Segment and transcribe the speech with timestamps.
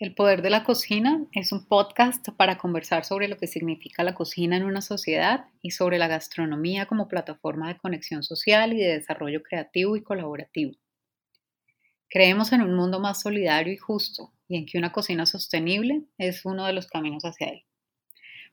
[0.00, 4.14] El Poder de la Cocina es un podcast para conversar sobre lo que significa la
[4.14, 8.92] cocina en una sociedad y sobre la gastronomía como plataforma de conexión social y de
[8.98, 10.76] desarrollo creativo y colaborativo.
[12.08, 16.44] Creemos en un mundo más solidario y justo y en que una cocina sostenible es
[16.44, 17.64] uno de los caminos hacia él.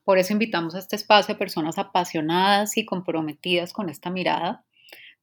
[0.03, 4.65] Por eso invitamos a este espacio a personas apasionadas y comprometidas con esta mirada,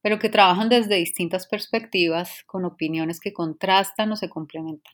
[0.01, 4.93] pero que trabajan desde distintas perspectivas, con opiniones que contrastan o se complementan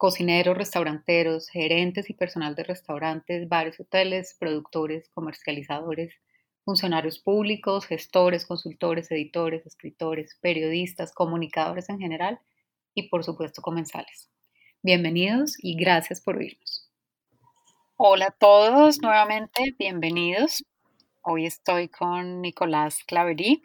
[0.00, 6.14] cocineros, restauranteros, gerentes y personal de restaurantes, bares, hoteles, productores, comercializadores,
[6.64, 12.40] funcionarios públicos, gestores, consultores, editores, escritores, periodistas, comunicadores en general
[12.94, 14.30] y por supuesto comensales.
[14.82, 16.90] Bienvenidos y gracias por oírnos.
[17.98, 20.64] Hola a todos, nuevamente bienvenidos.
[21.20, 23.64] Hoy estoy con Nicolás Claverí,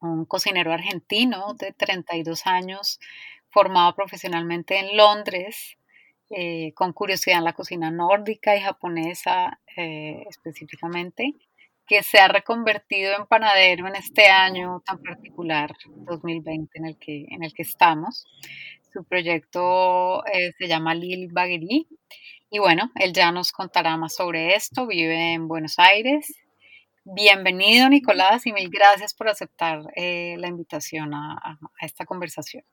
[0.00, 2.98] un cocinero argentino de 32 años
[3.52, 5.76] formado profesionalmente en Londres,
[6.30, 11.34] eh, con curiosidad en la cocina nórdica y japonesa eh, específicamente,
[11.86, 17.26] que se ha reconvertido en panadero en este año tan particular, 2020, en el que,
[17.28, 18.24] en el que estamos.
[18.92, 21.86] Su proyecto eh, se llama Lil Baguerie
[22.50, 24.86] y bueno, él ya nos contará más sobre esto.
[24.86, 26.34] Vive en Buenos Aires.
[27.04, 32.64] Bienvenido, Nicolás, y mil gracias por aceptar la invitación a esta conversación.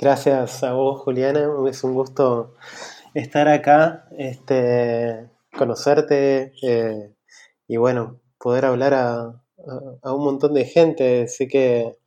[0.00, 1.46] Gracias a vos, Juliana.
[1.68, 2.54] Es un gusto
[3.12, 7.14] estar acá, este, conocerte eh,
[7.68, 9.42] y bueno, poder hablar a,
[10.04, 11.28] un montón de gente.
[11.28, 11.98] Sé que,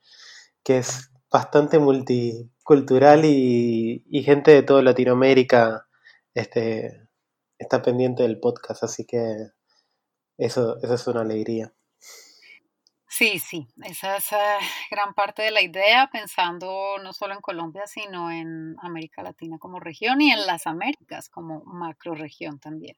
[0.65, 5.87] es bastante multicultural y, gente de toda Latinoamérica
[6.33, 7.07] este,
[7.59, 9.51] está pendiente del podcast, así que
[10.39, 11.71] eso, eso es una alegría.
[13.15, 14.57] Sí, sí, esa es eh,
[14.89, 19.79] gran parte de la idea, pensando no solo en Colombia, sino en América Latina como
[19.79, 22.95] región y en las Américas como macro región también.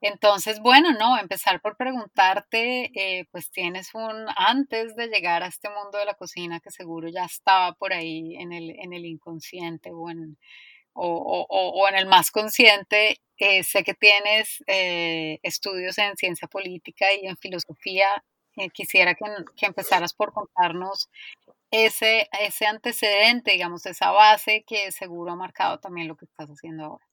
[0.00, 5.68] Entonces, bueno, no, empezar por preguntarte, eh, pues tienes un, antes de llegar a este
[5.68, 9.90] mundo de la cocina que seguro ya estaba por ahí en el, en el inconsciente
[9.92, 10.38] o en,
[10.94, 17.36] o, en el más consciente, eh, sé que tienes estudios en ciencia política y en
[17.36, 18.37] filosofía eh,
[18.72, 19.24] quisiera que,
[19.66, 21.08] empezaras por contarnos
[21.70, 26.84] ese, ese antecedente, digamos, esa base que seguro ha marcado también lo que estás haciendo
[26.84, 27.06] ahora.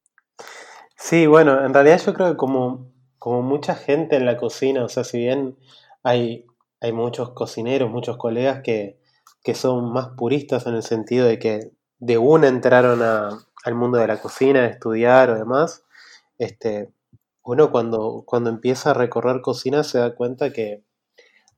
[0.95, 4.89] Sí, bueno, en realidad yo creo que como, como mucha gente en la cocina, o
[4.89, 5.57] sea, si bien
[6.03, 6.45] hay,
[6.79, 8.99] hay muchos cocineros, muchos colegas que,
[9.53, 14.19] son más puristas en el sentido de que de una entraron al mundo de la
[14.19, 15.83] cocina, a estudiar o demás,
[16.39, 16.91] este,
[17.43, 20.83] uno cuando, cuando empieza a recorrer cocina se da cuenta que,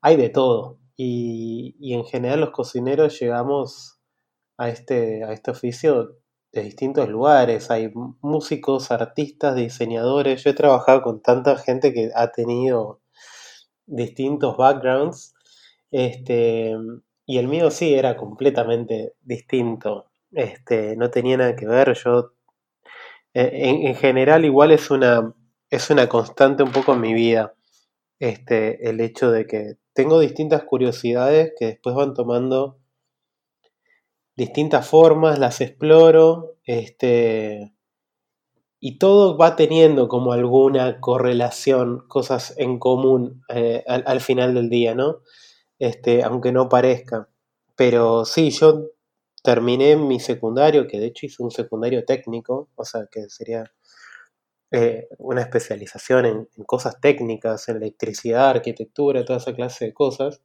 [0.00, 0.78] hay de todo.
[0.96, 4.00] Y, en general los cocineros llegamos
[4.56, 6.18] a este, a este oficio
[6.52, 7.70] de distintos lugares.
[7.70, 10.42] Hay músicos, artistas, diseñadores.
[10.42, 13.00] Yo he trabajado con tanta gente que ha tenido
[13.86, 15.34] distintos backgrounds.
[15.90, 16.74] Este,
[17.26, 20.10] y el mío sí era completamente distinto.
[20.32, 21.94] Este, no tenía nada que ver.
[21.94, 22.32] Yo,
[23.34, 25.34] e, en, en general, igual es una,
[25.70, 27.54] es una constante un poco en mi vida.
[28.18, 32.78] Este, el hecho de que tengo distintas curiosidades que después van tomando
[34.36, 37.74] distintas formas, las exploro, este,
[38.80, 44.94] y todo va teniendo como alguna correlación, cosas en común eh, al, final del día,
[44.94, 45.22] ¿no?
[45.78, 47.28] Este, aunque no parezca.
[47.76, 48.90] Pero sí, yo
[49.42, 53.64] terminé mi secundario, que de hecho hice un secundario técnico, o sea, que sería
[54.70, 60.42] eh, una especialización en, cosas técnicas, en electricidad, arquitectura, toda esa clase de cosas.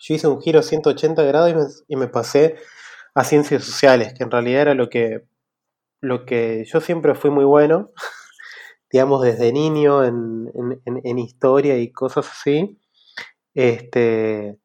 [0.00, 2.56] Yo hice un giro 180 grados y me, pasé
[3.14, 5.24] a ciencias sociales, que en realidad era lo que,
[6.00, 7.92] lo que yo siempre fui muy bueno,
[8.90, 10.50] digamos desde niño en,
[10.84, 12.80] en, historia y cosas así.
[13.54, 14.58] Este,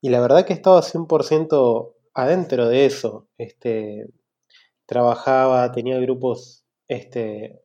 [0.00, 3.28] y la verdad que estaba 100% adentro de eso.
[3.38, 4.06] Este,
[4.86, 7.63] trabajaba, tenía grupos este,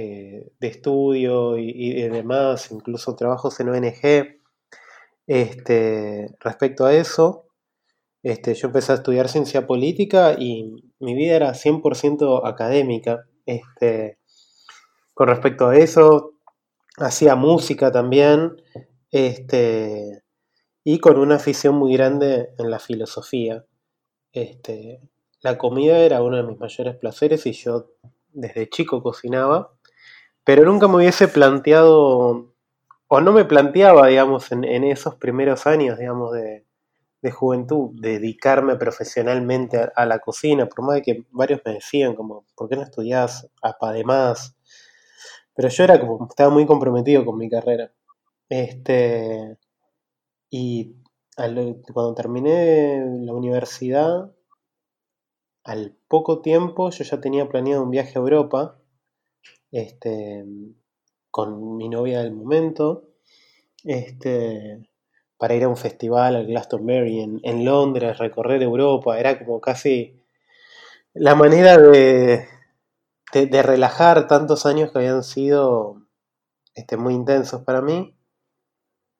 [0.00, 4.38] eh, de estudio y, demás, incluso trabajos en ONG.
[5.26, 7.46] Este, respecto a eso,
[8.22, 13.26] este, yo empecé a estudiar ciencia política y mi vida era 100% académica.
[13.44, 14.20] Este,
[15.14, 16.34] con respecto a eso,
[16.98, 18.52] hacía música también
[19.10, 20.22] este,
[20.84, 23.64] y con una afición muy grande en la filosofía.
[24.30, 25.00] Este,
[25.40, 27.90] la comida era uno de mis mayores placeres y yo
[28.32, 29.72] desde chico cocinaba
[30.48, 32.54] pero nunca me hubiese planteado,
[33.06, 36.64] o no me planteaba, digamos, en, esos primeros años, digamos, de,
[37.20, 42.46] de juventud, dedicarme profesionalmente a, la cocina, por más de que varios me decían como,
[42.56, 44.56] ¿por qué no estudias además?
[45.54, 47.92] Pero yo era como, estaba muy comprometido con mi carrera.
[48.48, 49.58] Este,
[50.48, 50.96] y
[51.92, 54.32] cuando terminé la universidad,
[55.64, 58.77] al poco tiempo yo ya tenía planeado un viaje a Europa,
[59.70, 60.44] este,
[61.30, 63.04] con mi novia del momento,
[63.84, 64.88] este,
[65.38, 70.18] para ir a un festival al Glastonbury en, en Londres, recorrer Europa, era como casi
[71.14, 72.46] la manera de,
[73.32, 76.02] de, relajar tantos años que habían sido
[76.74, 78.14] este, muy intensos para mí.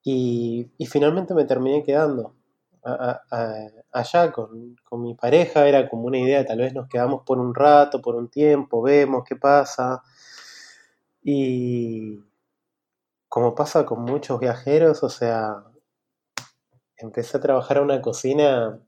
[0.05, 2.35] Y, finalmente me terminé quedando
[3.93, 5.69] allá con, con, mi pareja.
[5.69, 9.25] Era como una idea, tal vez nos quedamos por un rato, por un tiempo, vemos
[9.29, 10.03] qué pasa.
[11.31, 12.25] Y
[13.29, 15.63] como pasa con muchos viajeros, o sea,
[16.97, 18.81] empecé a trabajar en una cocina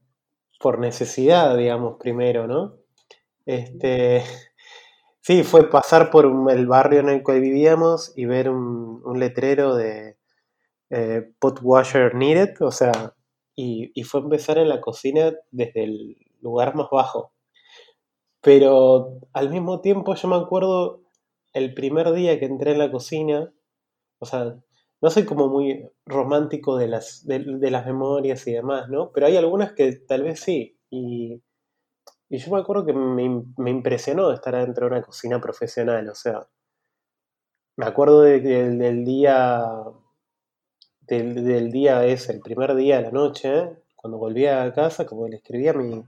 [0.59, 2.79] por necesidad, digamos, primero, ¿no?
[3.45, 4.25] Este,
[5.21, 10.17] sí, fue pasar por el barrio en el que vivíamos y ver un, letrero de
[10.89, 13.15] eh, pot washer needed, o sea,
[13.55, 17.35] y, y, fue empezar en la cocina desde el lugar más bajo.
[18.41, 21.03] Pero al mismo tiempo yo me acuerdo
[21.53, 23.53] el primer día que entré en la cocina,
[24.19, 24.57] o sea,
[25.03, 29.13] no soy como muy romántico de las, de, las memorias y demás, ¿no?
[29.13, 30.79] Pero hay algunas que tal vez sí.
[30.91, 31.43] Y,
[32.29, 36.47] yo me acuerdo que me, me, impresionó estar adentro de una cocina profesional, o sea,
[37.77, 39.65] me acuerdo de, del día,
[41.01, 45.37] del, día ese, el primer día de la noche, cuando volví a casa, como le
[45.37, 46.05] escribí a mi,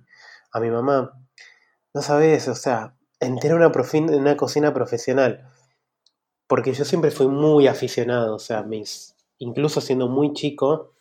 [0.52, 1.18] a mi mamá,
[1.94, 3.72] no sabes, o sea, entré en una,
[4.18, 5.46] una cocina profesional
[6.52, 10.92] porque yo siempre fui muy aficionado, o sea, mis, incluso siendo muy chico,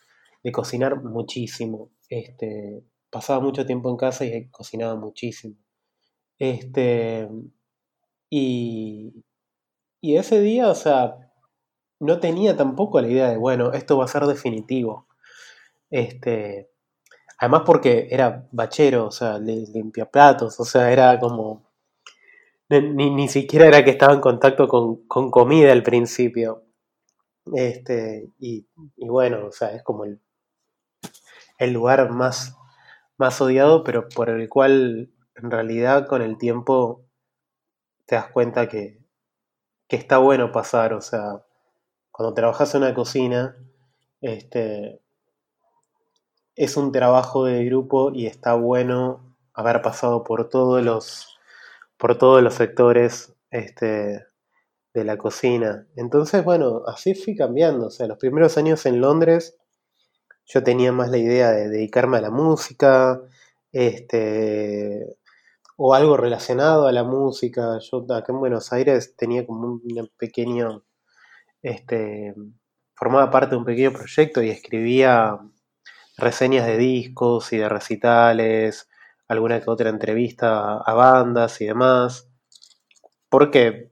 [0.42, 1.90] de cocinar muchísimo.
[2.08, 5.56] Este, pasaba mucho tiempo en casa y cocinaba muchísimo.
[6.38, 7.28] Este,
[8.30, 9.24] y,
[10.00, 11.16] y ese día, o sea,
[12.00, 15.06] no tenía tampoco la idea de, bueno, esto va a ser definitivo.
[15.90, 16.70] Este,
[17.38, 21.71] además porque era bachero, o sea, limpia platos, o sea, era como
[22.80, 26.64] ni, siquiera era que estaba en contacto con, comida al principio.
[27.54, 28.66] Este, y,
[28.96, 30.20] bueno, o sea, es como el,
[31.58, 32.56] el lugar más,
[33.18, 37.04] más odiado, pero por el cual en realidad con el tiempo
[38.06, 38.98] te das cuenta que,
[39.88, 40.94] que está bueno pasar.
[40.94, 41.44] O sea,
[42.10, 43.56] cuando trabajas en una cocina,
[44.20, 45.00] este,
[46.54, 51.31] es un trabajo de grupo y está bueno haber pasado por todos los
[52.02, 54.26] por todos los sectores este,
[54.92, 55.86] de la cocina.
[55.94, 57.86] Entonces, bueno, así fui cambiando.
[57.86, 59.56] O sea, los primeros años en Londres
[60.44, 63.20] yo tenía más la idea de dedicarme a la música,
[63.70, 65.14] este,
[65.76, 67.78] o algo relacionado a la música.
[67.78, 70.82] Yo acá en Buenos Aires tenía como un pequeño,
[71.62, 72.34] este,
[72.96, 75.38] formaba parte de un pequeño proyecto y escribía
[76.16, 78.88] reseñas de discos y de recitales,
[79.32, 82.28] alguna que otra entrevista a bandas y demás.
[83.28, 83.90] Porque,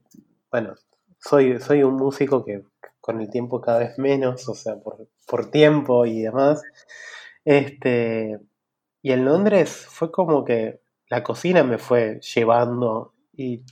[0.51, 0.75] bueno,
[1.19, 2.65] soy, soy un músico que
[3.01, 6.63] con el tiempo cada vez menos, o sea, por, tiempo y demás.
[7.45, 8.39] Este,
[9.03, 13.65] y en Londres fue como que la cocina me fue llevando y,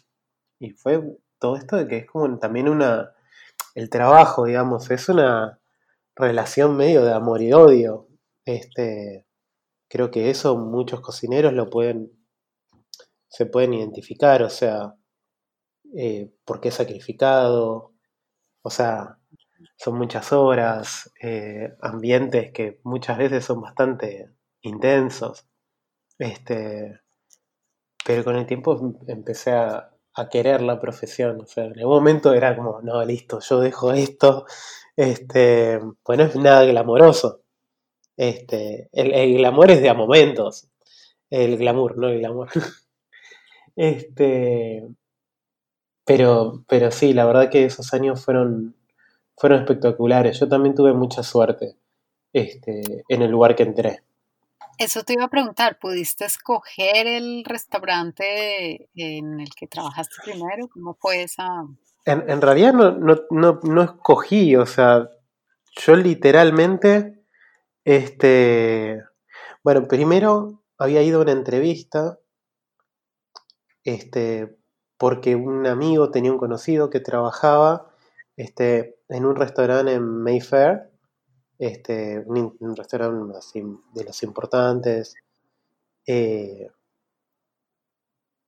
[0.59, 1.03] y fue
[1.38, 3.12] todo esto de que es como también una,
[3.75, 5.61] el trabajo, digamos, es una
[6.16, 8.09] relación medio de amor y odio.
[8.45, 9.27] Este,
[9.88, 12.12] Creo que eso muchos cocineros lo pueden,
[13.28, 14.95] se pueden identificar, o sea,
[15.97, 17.95] eh, porque es sacrificado,
[18.62, 19.18] o sea,
[19.76, 24.30] son muchas horas, eh, ambientes que muchas veces son bastante
[24.62, 25.47] intensos.
[26.18, 27.00] Este,
[28.04, 31.40] pero con el tiempo empecé a, a, querer la profesión.
[31.42, 34.47] O sea, en algún momento era como, no, listo, yo dejo esto.
[34.97, 37.42] Este, pues no es nada glamoroso.
[38.19, 40.69] Este, el, glamour es de a momentos.
[41.31, 42.49] El glamour, no el glamour.
[43.77, 44.89] este,
[46.05, 48.75] pero, pero sí, la verdad que esos años fueron,
[49.37, 50.41] fueron espectaculares.
[50.41, 51.77] Yo también tuve mucha suerte
[52.33, 54.03] este, en el lugar que entré.
[54.79, 60.69] Eso te iba a preguntar, ¿pudiste escoger el restaurante en el que trabajaste primero?
[60.69, 61.47] ¿Cómo fue esa...?
[62.05, 65.09] En, en realidad no, no, no, no escogí, o sea,
[65.77, 67.18] yo literalmente
[67.88, 69.02] este,
[69.64, 72.18] bueno, primero había ido a una entrevista,
[73.83, 74.59] este,
[74.99, 77.90] porque un amigo tenía un conocido que trabajaba
[78.37, 80.90] este, en un restaurante en Mayfair,
[81.59, 83.62] este, un, restaurante así
[83.95, 85.14] de los importantes.
[86.07, 86.68] Eh,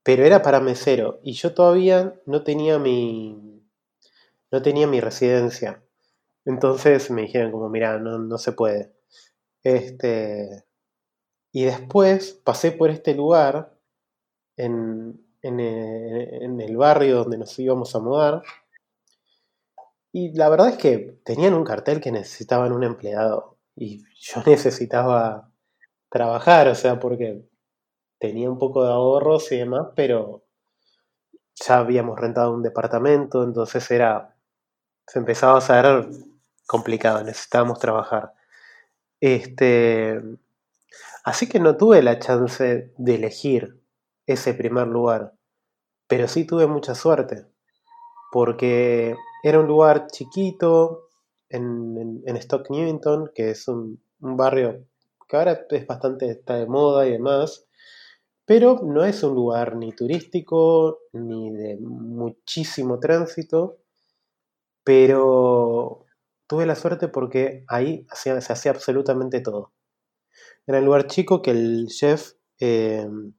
[0.03, 3.65] pero era para mesero y yo todavía no tenía mi
[4.51, 5.83] no tenía mi residencia.
[6.45, 9.00] Entonces me dijeron como, mira, no, no se puede.
[9.63, 10.65] Este,
[11.53, 13.77] y después pasé por este lugar
[14.57, 18.43] en, en, en, el barrio donde nos íbamos a mudar.
[20.13, 23.59] Y la verdad es que tenían un cartel que necesitaban un empleado.
[23.77, 25.51] Y yo necesitaba
[26.11, 27.49] trabajar, o sea, porque
[28.19, 30.45] tenía un poco de ahorros y demás, pero
[31.55, 34.37] ya habíamos rentado un departamento, entonces era,
[35.07, 36.09] se empezaba a hacer
[36.67, 38.35] complicado, necesitábamos trabajar.
[39.21, 40.21] Este,
[41.25, 43.81] así que no tuve la chance de elegir
[44.27, 45.35] ese primer lugar,
[46.07, 47.47] pero sí tuve mucha suerte,
[48.33, 51.09] porque era un lugar chiquito
[51.49, 54.87] en, Stock Newington, que es un, un barrio
[55.29, 57.67] que ahora es bastante está de moda y demás,
[58.45, 63.79] pero no es un lugar ni turístico ni de muchísimo tránsito,
[64.83, 66.05] pero
[66.51, 69.73] tuve la suerte porque ahí se hacía absolutamente todo.
[70.67, 73.35] Era un lugar chico que el chef em,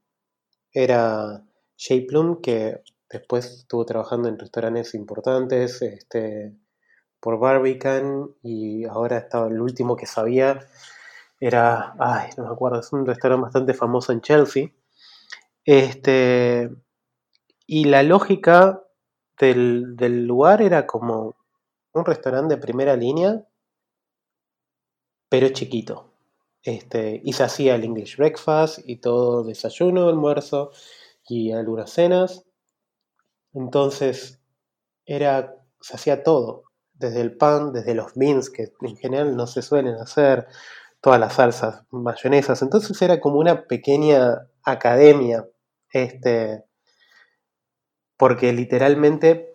[0.72, 1.44] era
[1.76, 6.56] Jay Plum, que después estuvo trabajando en restaurantes importantes este,
[7.20, 10.66] por Barbican y ahora estaba el último que sabía
[11.38, 14.70] era, ay, no me acuerdo, es un restaurante bastante famoso en Chelsea
[15.66, 16.70] este,
[17.66, 18.82] y la lógica
[19.38, 21.36] del, lugar era como
[21.92, 23.44] un restaurante de primera línea,
[25.28, 26.12] pero chiquito.
[26.62, 30.70] Este, y se hacía el English breakfast y todo desayuno, almuerzo
[31.26, 32.44] y algunas cenas.
[33.52, 34.40] Entonces,
[35.06, 39.62] era, se hacía todo, desde el pan, desde los beans, que en general no se
[39.62, 40.46] suelen hacer,
[41.00, 42.62] todas las salsas, mayonesas.
[42.62, 45.46] Entonces era como una pequeña academia
[45.92, 46.64] este,
[48.16, 49.51] porque literalmente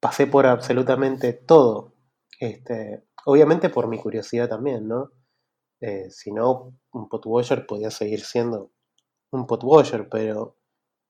[0.00, 1.94] pasé por absolutamente todo.
[2.38, 5.12] Este, obviamente por mi curiosidad también, ¿no?
[5.80, 8.72] Eh, si no, un potwasher podía seguir siendo
[9.30, 10.56] un potwasher, pero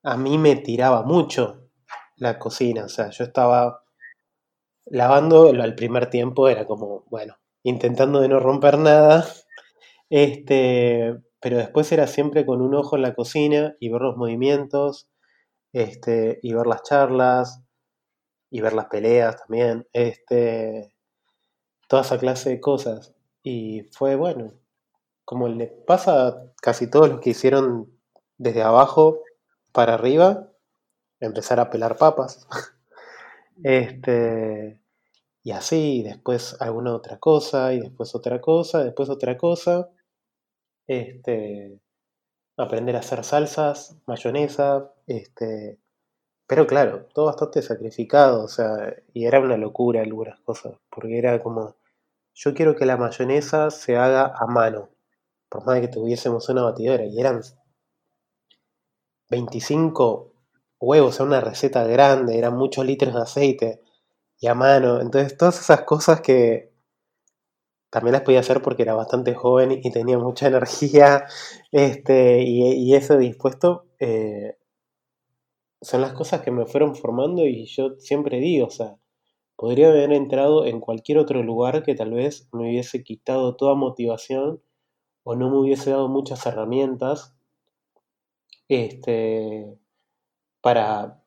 [0.02, 1.70] a mí me tiraba mucho
[2.16, 2.84] la cocina.
[2.84, 3.84] O sea, yo estaba
[4.86, 9.26] lavando al primer tiempo, era como, bueno, intentando de no romper nada.
[10.10, 15.08] Este, pero después era siempre con un ojo en la cocina y ver los movimientos,
[15.72, 17.62] este, y ver las charlas,
[18.50, 20.94] y ver las peleas también, este,
[21.88, 23.14] toda esa clase de cosas.
[23.42, 24.52] Y fue bueno,
[25.24, 27.90] como le pasa a casi todos los que hicieron
[28.38, 29.20] desde abajo
[29.72, 30.48] para arriba,
[31.20, 32.46] empezar a pelar papas.
[33.64, 34.80] este,
[35.42, 39.88] y así, después alguna otra cosa, y después otra cosa, después otra cosa
[40.90, 41.80] este,
[42.56, 45.78] aprender a hacer salsas, mayonesa, este,
[46.50, 51.40] pero claro, todo bastante sacrificado, o sea, y era una locura algunas cosas, porque era
[51.40, 51.76] como,
[52.34, 54.90] yo quiero que la mayonesa se haga a mano,
[55.48, 57.40] por más de que tuviésemos una batidora, y eran
[59.30, 60.32] 25
[60.80, 63.80] huevos, o sea, una receta grande, eran muchos litros de aceite,
[64.40, 66.72] y a mano, entonces todas esas cosas que
[67.90, 71.26] también las podía hacer porque era bastante joven y tenía mucha energía
[71.70, 73.86] este, y, eso dispuesto.
[74.00, 74.56] Eh,
[75.82, 78.96] son las cosas que me fueron formando y yo siempre digo, o sea,
[79.56, 84.62] podría haber entrado en cualquier otro lugar que tal vez me hubiese quitado toda motivación
[85.22, 87.34] o no me hubiese dado muchas herramientas
[88.68, 89.78] este,
[90.60, 91.22] para,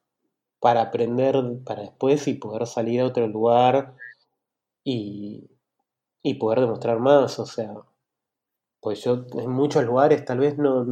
[0.59, 3.95] para aprender para después y poder salir a otro lugar
[4.83, 5.49] y,
[6.21, 7.73] y poder demostrar más, o sea,
[8.81, 10.85] pues yo en muchos lugares tal vez no,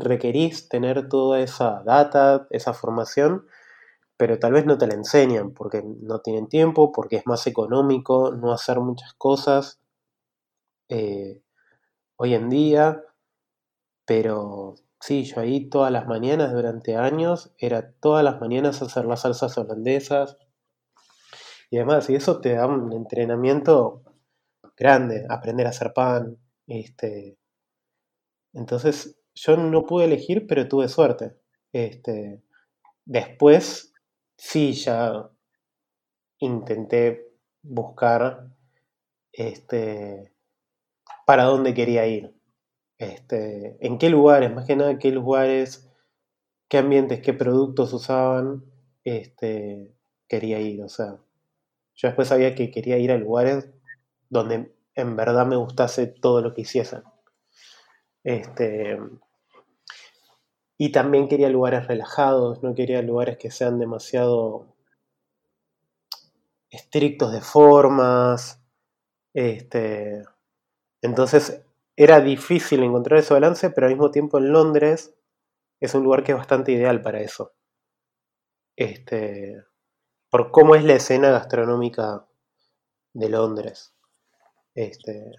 [0.00, 3.46] requerís tener toda esa data, esa formación,
[4.16, 8.32] pero tal vez no te la enseñan porque no tienen tiempo, porque es más económico
[8.32, 9.80] no hacer muchas cosas
[10.88, 11.42] eh,
[12.16, 13.02] hoy en día,
[14.06, 19.22] pero sí, yo ahí todas las mañanas durante años, era todas las mañanas hacer las
[19.22, 20.38] salsas holandesas,
[21.74, 22.08] y demás.
[22.08, 24.02] Y eso te da un entrenamiento
[24.76, 26.38] grande, aprender a hacer pan.
[26.66, 27.36] Este.
[28.52, 31.36] Entonces, yo no pude elegir, pero tuve suerte.
[31.72, 32.42] Este.
[33.04, 33.92] Después,
[34.36, 35.30] sí, ya
[36.38, 37.28] intenté
[37.62, 38.48] buscar
[39.32, 40.32] este,
[41.26, 42.34] para dónde quería ir.
[42.98, 45.90] Este, en qué lugares, más que nada, qué lugares,
[46.68, 48.64] qué ambientes, qué productos usaban,
[49.04, 49.92] este,
[50.28, 50.82] quería ir.
[50.82, 51.18] O sea,
[51.94, 53.68] yo después sabía que quería ir a lugares
[54.30, 57.02] donde en verdad me gustase todo lo que hiciesen.
[58.22, 58.98] Este,
[60.76, 64.66] y también quería lugares relajados, no quería lugares que sean demasiado
[66.70, 68.60] estrictos de formas.
[69.32, 70.24] Este,
[71.02, 71.62] entonces
[71.96, 75.14] era difícil encontrar ese balance, pero al mismo tiempo en Londres
[75.80, 77.52] es un lugar que es bastante ideal para eso.
[78.76, 79.62] Este,
[80.30, 82.26] por cómo es la escena gastronómica
[83.12, 83.94] de Londres.
[84.74, 85.30] Este,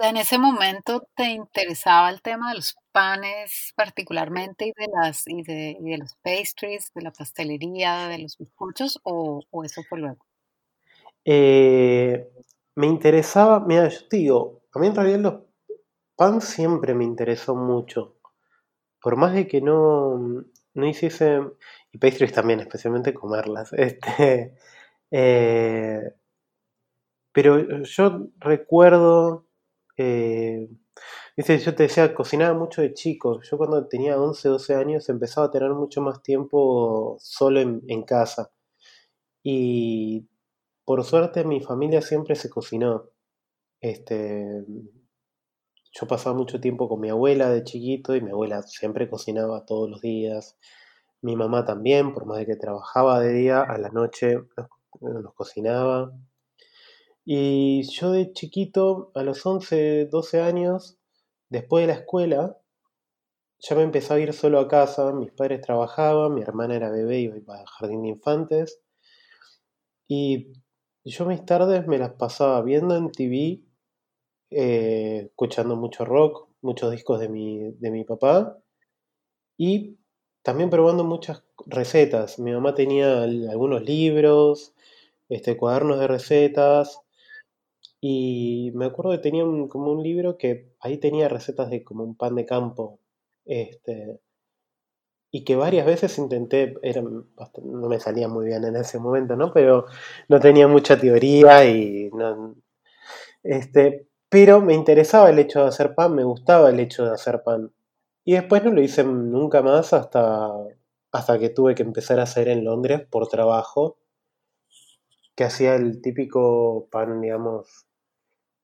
[0.00, 5.42] en ese momento te interesaba el tema de los panes particularmente y de las y
[5.42, 10.24] de, los pastries, de la pastelería, de los bizcochos o, eso fue luego?
[11.24, 12.28] Eh,
[12.74, 15.34] me interesaba, mira, yo te digo, a mí en realidad los
[16.16, 18.16] pan siempre me interesó mucho.
[19.00, 21.40] Por más de que no, no hiciese,
[21.92, 23.72] y pastries también, especialmente comerlas.
[23.76, 24.54] Este,
[25.10, 26.00] eh,
[27.32, 29.45] pero yo recuerdo
[29.96, 30.68] eh,
[31.36, 33.40] yo te decía, cocinaba mucho de chico.
[33.42, 38.50] Yo cuando tenía 11, 12 años empezaba a tener mucho más tiempo solo en, casa.
[39.42, 40.28] Y
[40.84, 43.10] por suerte mi familia siempre se cocinó.
[43.80, 44.64] Este,
[45.92, 49.90] yo pasaba mucho tiempo con mi abuela de chiquito y mi abuela siempre cocinaba todos
[49.90, 50.56] los días.
[51.22, 54.38] Mi mamá también, por más de que trabajaba de día, a la noche
[55.00, 56.12] nos cocinaba.
[57.28, 60.96] Y yo de chiquito, a los 11, 12 años,
[61.50, 62.56] después de la escuela,
[63.58, 67.20] ya me empecé a ir solo a casa, mis padres trabajaban, mi hermana era bebé
[67.20, 68.80] iba al jardín de infantes.
[70.06, 70.52] Y
[71.04, 73.60] yo mis tardes me las pasaba viendo en TV,
[74.50, 78.56] eh, escuchando mucho rock, muchos discos de mi, de mi papá
[79.56, 79.98] y
[80.42, 82.38] también probando muchas recetas.
[82.38, 84.74] Mi mamá tenía algunos libros,
[85.28, 87.00] este, cuadernos de recetas,
[88.00, 92.16] y me acuerdo que tenía como un libro que ahí tenía recetas de como un
[92.16, 93.00] pan de campo.
[93.44, 94.20] Este,
[95.30, 96.74] y que varias veces intenté,
[97.62, 99.52] no me salía muy bien en ese momento, ¿no?
[99.52, 99.86] Pero
[100.28, 102.10] no tenía mucha teoría y
[103.42, 107.42] este, pero me interesaba el hecho de hacer pan, me gustaba el hecho de hacer
[107.42, 107.72] pan.
[108.24, 110.50] Y después no lo hice nunca más hasta,
[111.12, 113.98] hasta que tuve que empezar a hacer en Londres por trabajo,
[115.36, 117.85] que hacía el típico pan, digamos,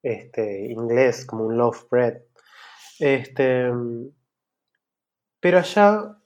[0.03, 2.23] este, inglés, como un loaf bread.
[2.99, 3.71] Este,
[5.41, 6.19] pero allá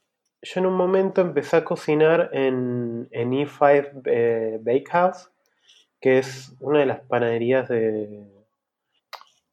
[0.42, 5.30] yo en un momento empecé a cocinar en, en E5 eh, Bakehouse,
[6.00, 8.26] que es una de las panaderías de,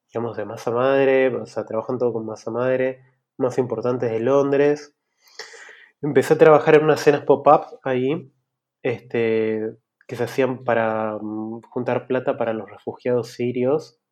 [0.08, 3.02] digamos, de masa madre, o sea, trabajan todo con masa madre,
[3.38, 4.96] más importantes de Londres.
[6.02, 8.32] Empecé a trabajar en unas cenas pop-up ahí,
[8.84, 14.03] este, que se hacían para mm, juntar plata para los refugiados sirios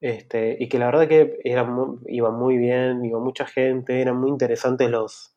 [0.00, 4.90] este, y que la verdad que iba muy bien, iba mucha gente, eran muy interesantes
[4.90, 5.36] los,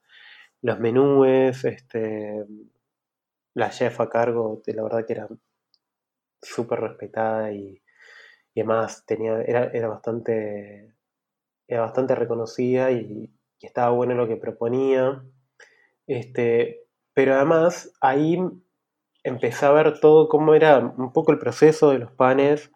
[0.62, 2.46] los menúes, este,
[3.54, 5.28] la chef a cargo, la verdad que era
[6.42, 7.82] súper respetada y,
[8.54, 10.94] y, además tenía, era, era, bastante,
[11.68, 15.22] era bastante reconocida y, estaba bueno lo que proponía.
[16.08, 18.40] Este, pero además ahí
[19.24, 22.72] empecé a ver todo cómo era un poco el proceso de los panes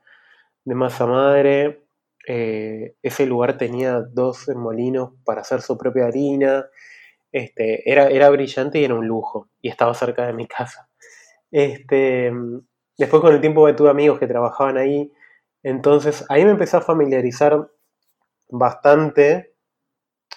[0.65, 1.85] de masa madre.
[2.27, 6.67] Eh, ese lugar tenía dos molinos para hacer su propia harina.
[7.31, 9.49] Este, era, era brillante y era un lujo.
[9.61, 10.89] Y estaba cerca de mi casa.
[11.51, 12.31] Este,
[12.97, 15.11] después con el tiempo tuve amigos que trabajaban ahí.
[15.63, 17.69] Entonces ahí me empecé a familiarizar
[18.49, 19.55] bastante,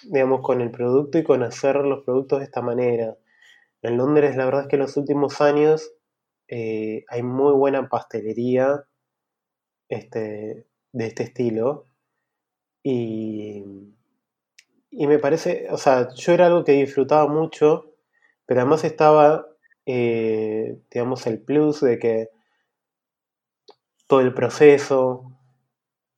[0.03, 3.15] digamos, con el producto y con hacer los productos de esta manera.
[3.81, 5.91] En Londres la verdad es que en los últimos años
[6.47, 8.85] eh, hay muy buena pastelería
[9.89, 11.87] este, de este estilo.
[12.83, 13.63] Y,
[14.91, 17.93] y me parece, o sea, yo era algo que disfrutaba mucho,
[18.45, 19.47] pero además estaba,
[19.85, 22.29] eh, digamos, el plus de que
[24.07, 25.33] todo el proceso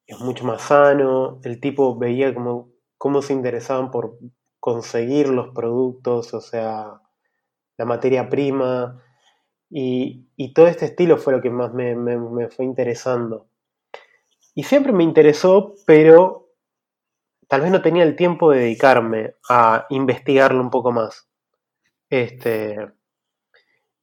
[0.06, 4.18] es mucho más sano, el tipo veía como cómo se interesaban por
[4.60, 7.02] conseguir los productos, o sea,
[7.78, 9.04] la materia prima,
[9.70, 13.50] y, todo este estilo fue lo que más me fue interesando.
[14.56, 16.50] Y siempre me interesó, pero
[17.48, 21.30] tal vez no tenía el tiempo de dedicarme a investigarlo un poco más.
[22.10, 22.78] Este,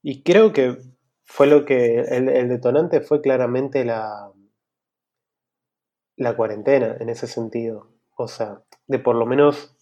[0.03, 0.79] y creo que
[1.25, 2.01] fue lo que.
[2.01, 4.33] El, detonante fue claramente la,
[6.17, 7.91] la cuarentena en ese sentido.
[8.17, 9.77] O sea, de por lo menos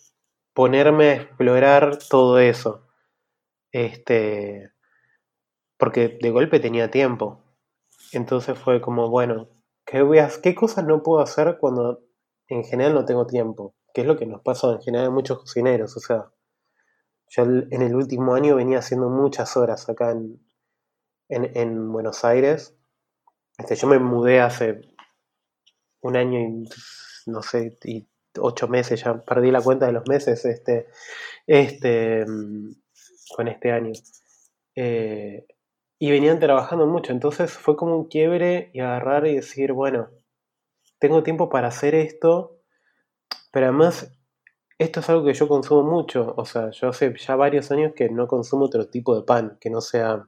[0.54, 2.88] ponerme a explorar todo eso.
[3.72, 4.72] Este.
[5.76, 7.42] Porque de golpe tenía tiempo.
[8.12, 9.48] Entonces fue como, bueno,
[9.84, 12.02] ¿qué, ¿qué cosas no puedo hacer cuando
[12.48, 13.74] en general no tengo tiempo?
[13.92, 15.96] Que es lo que nos pasa en general a muchos cocineros.
[15.96, 16.30] O sea,
[17.28, 20.40] yo en el último año venía haciendo muchas horas acá en,
[21.28, 22.74] en, Buenos Aires.
[23.58, 24.80] Este, yo me mudé hace
[26.00, 26.68] un año y
[27.26, 28.06] no sé, y
[28.38, 30.88] ocho meses, ya perdí la cuenta de los meses este,
[31.46, 32.24] este,
[33.34, 33.92] con este año.
[34.74, 35.46] Eh,
[35.98, 40.08] y venían trabajando mucho, entonces fue como un quiebre y agarrar y decir, bueno,
[40.98, 42.58] tengo tiempo para hacer esto,
[43.52, 44.12] pero además
[44.78, 48.08] esto es algo que yo consumo mucho, o sea, yo hace ya varios años que
[48.10, 50.26] no consumo otro tipo de pan, que no sea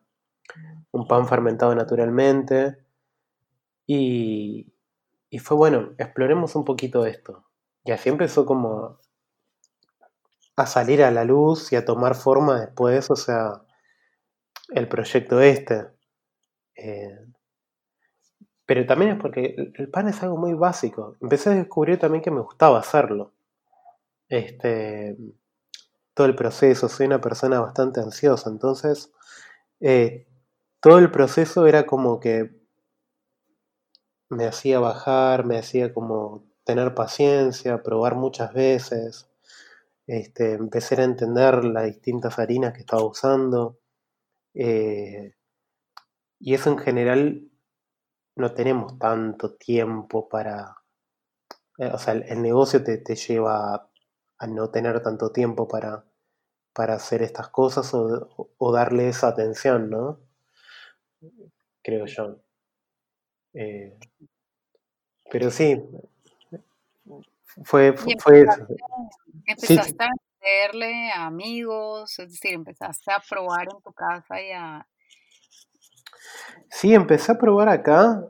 [0.92, 2.78] un pan fermentado naturalmente.
[3.86, 4.72] Y,
[5.30, 7.44] y fue bueno, exploremos un poquito esto.
[7.84, 8.98] Y así empezó como
[10.56, 13.62] a salir a la luz y a tomar forma después, o sea,
[14.68, 15.86] el proyecto este.
[16.76, 17.18] Eh,
[18.66, 21.16] pero también es porque el pan es algo muy básico.
[21.20, 23.32] Empecé a descubrir también que me gustaba hacerlo.
[24.28, 25.16] Este,
[26.14, 29.12] todo el proceso, soy una persona bastante ansiosa, entonces
[29.80, 30.26] eh,
[30.80, 32.56] todo el proceso era como que
[34.28, 39.28] me hacía bajar, me hacía como tener paciencia, probar muchas veces,
[40.06, 43.78] este, empecé a entender las distintas harinas que estaba usando.
[44.58, 45.34] Eh,
[46.38, 47.50] y eso en general
[48.36, 50.76] no tenemos tanto tiempo para...
[51.78, 53.90] Eh, o sea, el, negocio te, lleva
[54.38, 56.04] a no tener tanto tiempo para,
[56.72, 60.20] para hacer estas cosas o, darle esa atención, ¿no?
[61.82, 62.40] Creo yo.
[63.52, 63.98] Eh,
[65.30, 65.82] pero sí,
[67.64, 68.66] fue, fue, eso.
[69.46, 70.10] Empezaste a
[70.46, 74.86] venderle a amigos, es decir, empezaste a probar en tu casa y a...
[76.70, 78.24] Sí, empecé a probar acá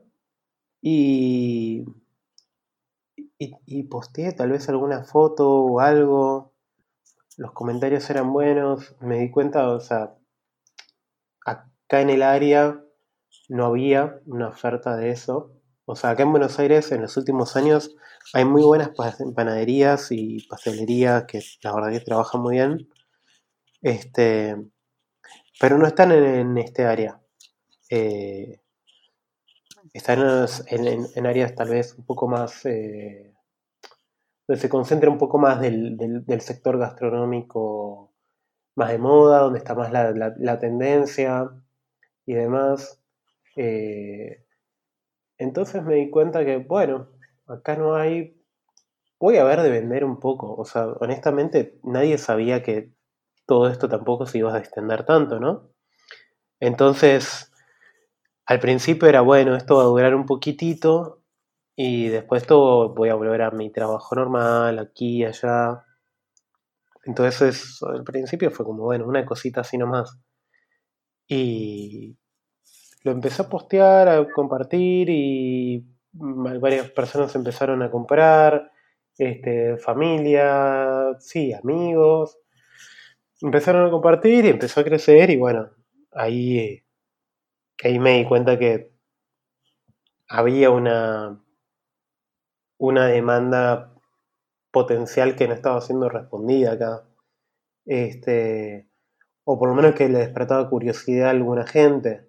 [0.83, 1.85] y,
[3.38, 6.52] y, y posteé tal vez alguna foto o algo.
[7.37, 8.94] Los comentarios eran buenos.
[9.00, 10.14] Me di cuenta, o sea,
[11.44, 12.81] acá en el área
[13.48, 15.56] no había una oferta de eso.
[15.88, 17.94] O sea, acá en Buenos Aires en los últimos años
[18.35, 18.90] hay muy buenas
[19.37, 22.88] panaderías y pastelerías que la verdad que trabajan muy bien.
[23.83, 24.57] Este,
[25.61, 27.20] pero no están en, este área.
[27.88, 28.61] Eh,
[29.92, 32.66] están en, áreas tal vez un poco más.
[32.66, 33.33] Eh,
[34.49, 38.12] donde se concentra un poco más del, sector gastronómico
[38.75, 41.49] más de moda, donde está más la, tendencia
[42.27, 43.01] y demás.
[43.55, 44.45] Eh,
[45.38, 47.09] entonces me di cuenta que, bueno,
[47.46, 48.42] acá no hay...
[49.18, 50.55] Voy a ver de vender un poco.
[50.55, 52.92] O sea, honestamente nadie sabía que
[53.46, 55.70] todo esto tampoco se iba a extender tanto, ¿no?
[56.61, 57.53] Entonces,
[58.46, 61.22] al principio era, bueno, esto va a durar un poquitito
[61.77, 65.85] y después todo voy a volver a mi trabajo normal, aquí allá.
[67.05, 70.18] Entonces, al principio fue como, bueno, una cosita así nomás.
[71.29, 72.18] Y
[73.07, 78.73] lo empecé a postear, a compartir y varias personas empezaron a comprar,
[79.16, 82.37] este, familia, sí, amigos.
[83.40, 85.71] Empezaron a compartir y empezó a crecer y bueno,
[86.11, 86.83] ahí,
[87.85, 88.90] ahí me di cuenta que
[90.29, 91.40] había una,
[92.77, 93.95] una demanda
[94.73, 97.05] potencial que no estaba siendo respondida acá.
[97.85, 98.88] Este,
[99.45, 102.27] o por lo menos que le despertaba curiosidad a alguna gente.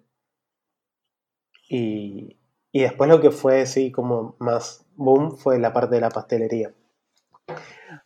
[1.68, 2.38] Y,
[2.72, 6.72] y después lo que fue, sí, como más boom fue la parte de la pastelería.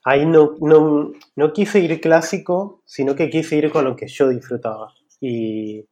[0.04, 4.92] Ahí no, no, quise ir clásico, sino que quise ir con lo que yo disfrutaba.
[5.20, 5.86] Y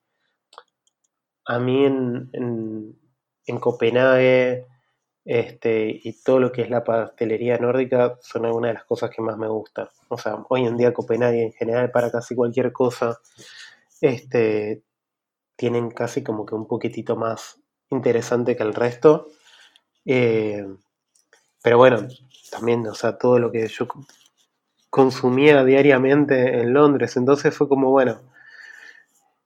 [1.47, 4.67] a mí en, en, Copenhague
[5.25, 9.23] este, y todo lo que es la pastelería nórdica son algunas de las cosas que
[9.23, 9.89] más me gustan.
[10.09, 13.19] O sea, hoy en día Copenhague en general para casi cualquier cosa
[14.01, 14.83] este,
[15.57, 17.60] tienen casi como que un poquitito más
[17.91, 19.29] interesante que el resto.
[20.05, 20.67] Eh,
[21.63, 22.09] pero bueno,
[22.51, 23.87] también, o sea, todo lo que yo
[24.89, 28.21] consumía diariamente en Londres, entonces fue como, bueno,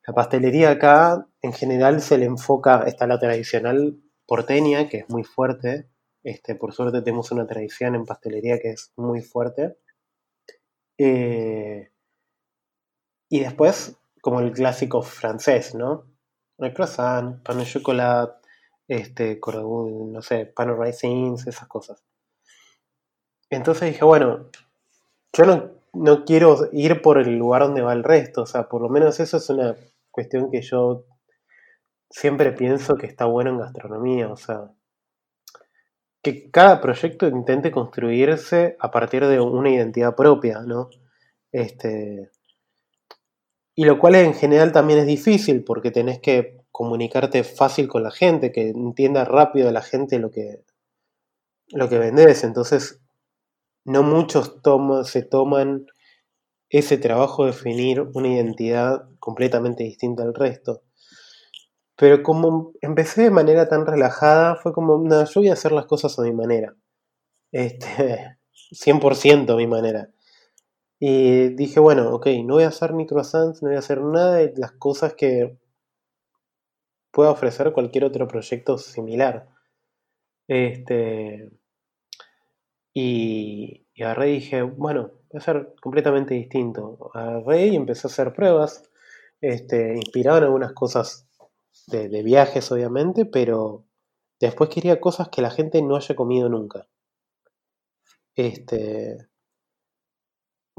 [0.06, 5.24] la pastelería acá en general se le enfoca, está la tradicional porteña, que es muy
[5.24, 5.88] fuerte,
[6.22, 9.76] este, por suerte tenemos una tradición en pastelería que es muy fuerte.
[10.96, 11.90] Eh,
[13.28, 16.06] y después, como el clásico francés, ¿no?
[16.58, 18.46] El croissant, pan de chocolate,
[18.88, 22.02] este, no sé, pan raisins, esas cosas.
[23.50, 24.50] Entonces dije, bueno,
[25.32, 28.82] yo no, no quiero ir por el lugar donde va el resto, o sea, por
[28.82, 29.76] lo menos eso es una
[30.10, 31.04] cuestión que yo
[32.10, 34.70] siempre pienso que está bueno en gastronomía, o sea,
[36.22, 40.88] que cada proyecto intente construirse a partir de una identidad propia, ¿no?
[41.52, 42.30] Este,
[43.74, 48.10] y lo cual en general también es difícil porque tenés que comunicarte fácil con la
[48.10, 50.64] gente, que entienda rápido la gente lo que,
[51.68, 52.44] lo que vendés.
[52.44, 53.00] Entonces,
[53.84, 54.60] no muchos
[55.04, 55.86] se toman
[56.68, 60.82] ese trabajo de definir una identidad completamente distinta al resto.
[61.96, 65.86] Pero como empecé de manera tan relajada, fue como, nada, yo voy a hacer las
[65.86, 66.74] cosas a mi manera.
[67.52, 68.38] Este,
[68.72, 70.10] 100% a mi manera.
[71.06, 74.36] Y dije, bueno, ok, no voy a hacer ni croissants, no voy a hacer nada
[74.36, 75.58] de las cosas que
[77.10, 79.50] pueda ofrecer cualquier otro proyecto similar.
[80.48, 81.50] Este,
[82.94, 87.10] y, y agarré y dije, bueno, voy a ser completamente distinto.
[87.12, 88.90] Agarré y empecé a hacer pruebas,
[89.42, 91.28] este, inspirado en algunas cosas
[91.86, 93.84] de, de viajes, obviamente, pero
[94.40, 96.88] después quería cosas que la gente no haya comido nunca.
[98.34, 99.18] Este,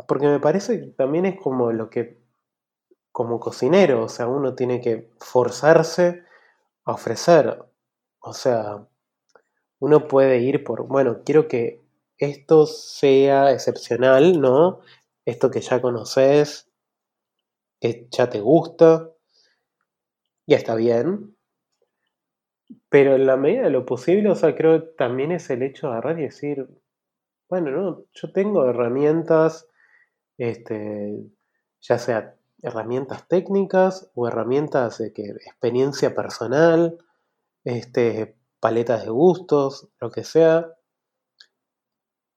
[0.08, 2.21] porque me parece que también es como lo que,
[3.12, 6.23] como cocinero, o sea, uno tiene que forzarse
[6.86, 7.63] a ofrecer.
[8.19, 8.88] O sea,
[9.79, 11.81] uno puede ir por, bueno, quiero que
[12.17, 14.79] esto sea excepcional, ¿no?
[15.25, 16.69] Esto que ya conoces,
[17.79, 19.10] que ya te gusta,
[20.47, 21.36] ya está bien.
[22.89, 25.93] Pero en la medida de lo posible, o sea, creo también es el hecho de
[25.93, 26.67] agarrar y decir,
[27.49, 29.67] bueno, no, yo tengo herramientas,
[30.38, 31.26] este,
[31.82, 36.98] ya sea herramientas técnicas o herramientas de que, experiencia personal,
[37.63, 40.74] este, paletas de gustos, lo que sea,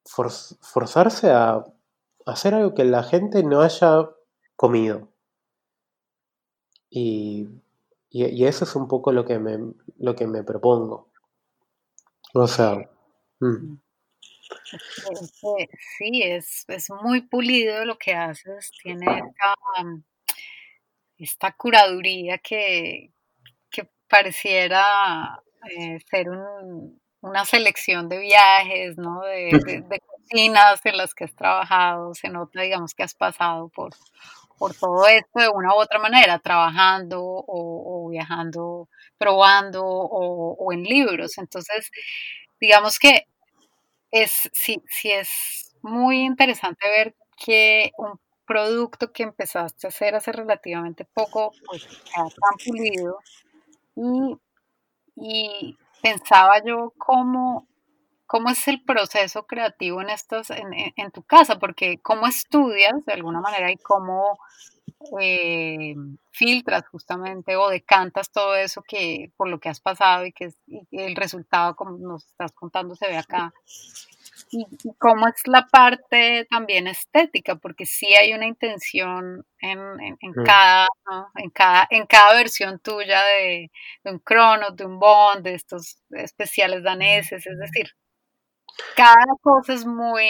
[0.05, 1.65] forzarse a
[2.27, 4.11] hacer algo que la gente no haya
[4.57, 5.09] comido.
[6.91, 7.49] Y,
[8.11, 9.59] y, eso es un poco lo que me,
[9.99, 11.09] lo que me propongo.
[12.35, 12.91] O sea...
[13.41, 13.79] Mm.
[15.99, 19.23] Sí, es, es muy pulido lo que haces, tiene
[21.19, 23.13] esta, curaduría que,
[23.71, 25.43] que pareciera
[25.77, 26.29] eh, ser
[27.21, 29.21] una selección de viajes, ¿no?
[29.25, 33.95] De, de, cocinas en las que has trabajado, se nota, digamos, que has pasado por,
[34.59, 40.83] por todo esto de una u otra manera, trabajando o, viajando, probando o, o, en
[40.83, 41.39] libros.
[41.39, 41.91] Entonces,
[42.61, 43.27] digamos que
[44.11, 50.33] es, sí, sí es muy interesante ver que un producto que empezaste a hacer hace
[50.33, 53.19] relativamente poco, pues está tan pulido.
[55.17, 57.67] Y, pensaba yo cómo,
[58.29, 63.15] cómo es el proceso creativo en estos, en, en, tu casa, porque cómo estudias de
[63.15, 64.39] alguna manera y cómo
[65.19, 65.95] eh,
[66.31, 70.53] filtras justamente o decantas todo eso que por lo que has pasado y que
[70.91, 73.53] el resultado como nos estás contando se ve acá
[74.51, 74.67] y,
[74.99, 80.45] cómo es la parte también estética porque sí hay una intención en, en, mm.
[80.45, 80.89] cada,
[81.37, 83.71] en cada en cada versión tuya de,
[84.05, 87.95] de un Cronos de un Bond de estos especiales daneses es decir
[88.97, 90.27] cada cosa es muy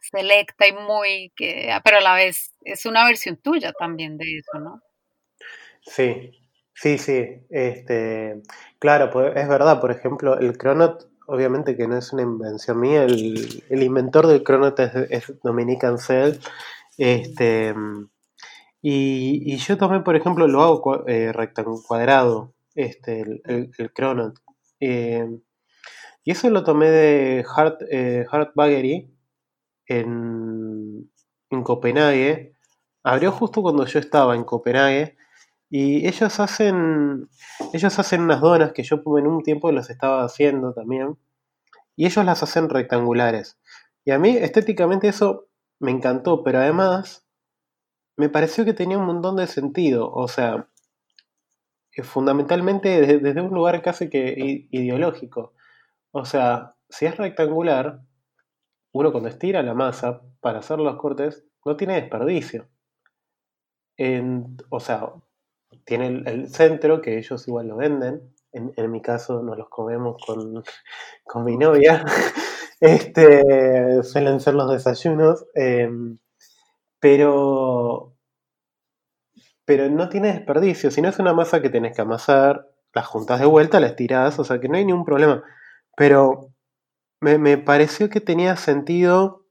[0.00, 4.58] selecta y muy, que, pero a la vez es una versión tuya también de eso,
[4.58, 4.80] ¿no?
[5.82, 6.32] Sí,
[6.74, 7.46] sí, sí.
[7.50, 8.42] Este,
[8.78, 13.04] claro, pues, es verdad, por ejemplo, el Cronot, obviamente que no es una invención mía,
[13.04, 16.40] el, inventor del Cronot es, es Dominique Ansel.
[16.98, 17.74] Este,
[18.82, 24.38] y, yo tomé, por ejemplo, lo hago eh, rectangular cuadrado, este, el, el, Cronot.
[24.80, 25.26] Eh,
[26.24, 29.10] y eso lo tomé de Hart, eh, Hart Baggery,
[29.86, 31.10] en,
[31.64, 32.54] Copenhague.
[33.02, 35.16] Abrió justo cuando yo estaba en Copenhague.
[35.68, 37.28] Y ellos hacen.
[37.72, 41.18] Ellos hacen unas donas que yo en un tiempo las estaba haciendo también.
[41.96, 43.58] Y ellos las hacen rectangulares.
[44.04, 47.26] Y a mí estéticamente eso me encantó, pero además
[48.16, 50.12] me pareció que tenía un montón de sentido.
[50.12, 50.68] O sea,
[52.02, 55.54] fundamentalmente desde, desde un lugar casi que ideológico.
[56.12, 58.00] O sea, si es rectangular,
[58.92, 62.68] uno cuando estira la masa para hacer los cortes no tiene desperdicio.
[64.70, 65.12] o sea,
[65.84, 68.34] tiene el, centro que ellos igual lo venden.
[68.52, 70.64] En, mi caso nos los comemos con,
[71.24, 72.04] con mi novia.
[72.80, 75.46] este, suelen ser los desayunos.
[75.54, 76.18] Em,
[76.98, 78.14] pero,
[79.64, 80.90] pero no tiene desperdicio.
[80.90, 84.38] Si no es una masa que tenés que amasar, la juntas de vuelta, la estirás,
[84.38, 85.44] o sea que no hay ningún problema.
[85.96, 86.52] Pero
[87.20, 89.46] me, pareció que tenía sentido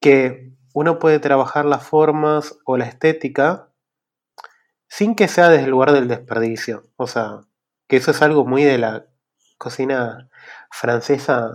[0.00, 3.68] que uno puede trabajar las formas o la estética
[4.88, 6.84] sin que sea desde el lugar del desperdicio.
[6.96, 7.40] O sea,
[7.88, 9.06] que eso es algo muy de la
[9.58, 10.28] cocina
[10.70, 11.50] francesa,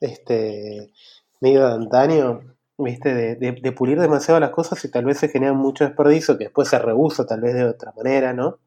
[0.00, 0.92] este,
[1.40, 2.40] medio de antaño,
[2.78, 3.36] ¿viste?
[3.36, 6.78] De, pulir demasiado las cosas y tal vez se genera mucho desperdicio que después se
[6.78, 8.58] rehúsa tal vez de otra manera, ¿no?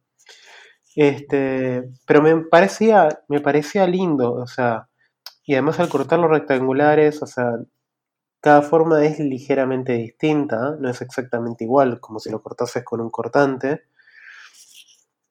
[0.96, 4.90] Este, pero me parecía, me parecía lindo, o sea,
[5.46, 7.52] y además al cortar los rectangulares, o sea,
[8.42, 13.10] cada forma es ligeramente distinta, no es exactamente igual como si lo cortases con un
[13.10, 13.84] cortante.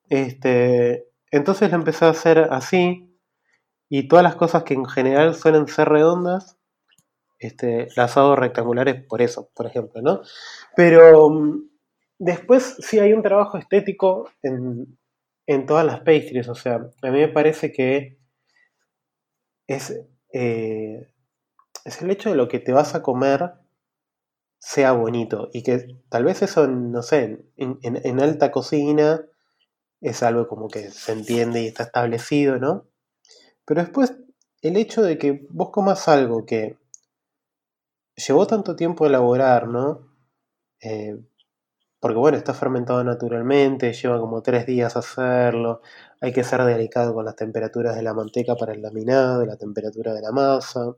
[0.09, 3.13] Este, entonces lo empecé a hacer así,
[3.89, 6.57] y todas las cosas que en general suelen ser redondas,
[7.39, 10.23] este, las hago rectangulares por eso, por ejemplo, ¿no?
[10.75, 11.63] Pero mm,
[12.19, 14.97] después sí hay un trabajo estético en,
[15.47, 18.19] en todas las pastries, o sea, a mí me parece que
[19.67, 19.91] es,
[20.33, 21.13] eh,
[21.85, 23.55] es el hecho de lo que te vas a comer
[24.59, 29.27] sea bonito y que tal vez eso, no sé, en, alta cocina
[30.01, 32.87] es algo como que se entiende y está establecido, ¿no?
[33.65, 34.15] Pero después
[34.61, 36.79] el hecho de que vos comas algo que
[38.15, 40.09] llevó tanto tiempo elaborar, ¿no?
[40.81, 41.19] Eh,
[42.03, 45.83] porque bueno, está fermentado naturalmente, lleva como tres días hacerlo,
[46.21, 50.13] hay que ser delicado con las temperaturas de la manteca para el laminado, la temperatura
[50.13, 50.97] de la masa.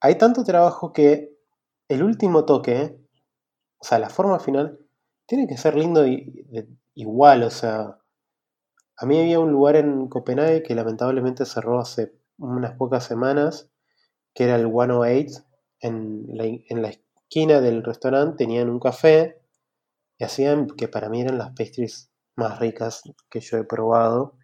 [0.00, 1.36] Hay tanto trabajo que
[1.88, 3.00] el último toque,
[3.78, 4.78] o sea, la forma final,
[5.26, 6.46] tiene que ser lindo y,
[6.94, 7.98] igual, o sea,
[8.96, 13.68] a mí había un lugar en Copenhague que lamentablemente cerró hace unas pocas semanas,
[14.34, 15.42] que era el 108,
[15.80, 16.92] en la, en la
[17.30, 19.40] esquina del restaurante tenían un café
[20.18, 24.36] y hacían que para mí eran las pastries más ricas que yo he probado.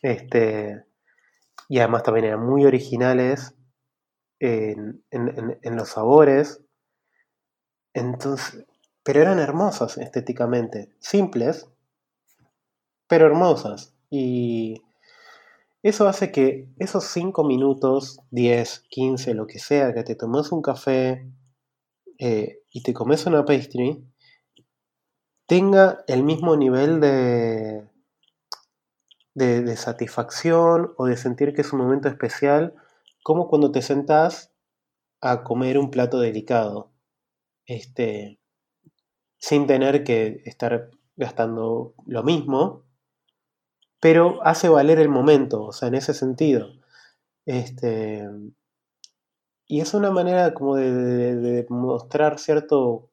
[0.00, 0.86] Este,
[1.68, 3.54] y además también eran muy originales
[4.40, 5.04] en,
[5.62, 6.62] los sabores.
[7.92, 8.64] Entonces,
[9.02, 11.68] pero eran hermosas estéticamente, simples,
[13.06, 13.94] pero hermosas.
[14.08, 14.82] Y
[15.82, 20.62] eso hace que esos 5 minutos, 10, 15, lo que sea, que te tomes un
[20.62, 21.30] café,
[22.18, 24.04] eh, y te comes una pastry,
[25.46, 27.88] tenga el mismo nivel de,
[29.34, 32.74] de, satisfacción o de sentir que es un momento especial
[33.22, 34.52] como cuando te sentás
[35.20, 36.92] a comer un plato delicado.
[37.66, 38.38] Este,
[39.38, 42.84] sin tener que estar gastando lo mismo,
[44.00, 46.68] pero hace valer el momento, o sea, en ese sentido.
[47.44, 48.28] Este,
[49.68, 53.10] y es una manera como de, mostrar cierto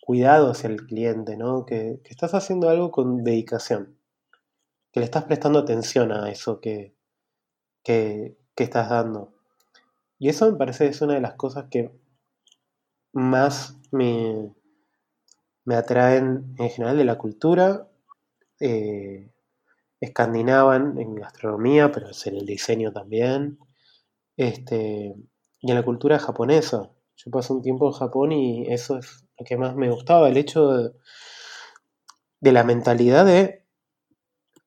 [0.00, 1.66] cuidado hacia el cliente, ¿no?
[1.66, 3.98] Que, estás haciendo algo con dedicación,
[4.92, 6.94] que le estás prestando atención a eso que,
[7.82, 9.32] que, estás dando.
[10.18, 11.90] Y eso me parece es una de las cosas que
[13.12, 14.54] más me,
[15.64, 17.88] me atraen en general de la cultura
[18.60, 19.30] eh,
[19.98, 23.58] escandinava en gastronomía, pero en el diseño también.
[24.36, 25.14] Este,
[25.60, 26.90] y en la cultura japonesa.
[27.16, 30.36] Yo pasé un tiempo en Japón y eso es lo que más me gustaba, el
[30.36, 30.92] hecho
[32.40, 33.66] de, la mentalidad de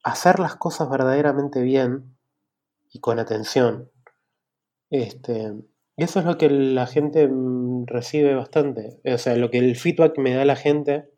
[0.03, 2.15] hacer las cosas verdaderamente bien
[2.91, 3.91] y con atención.
[4.91, 5.53] Este,
[5.95, 7.29] y eso es lo que la gente
[7.85, 8.99] recibe bastante.
[9.05, 11.09] O sea, lo que el feedback me da la gente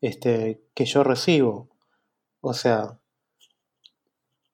[0.00, 1.68] este, que yo recibo.
[2.40, 2.98] O sea,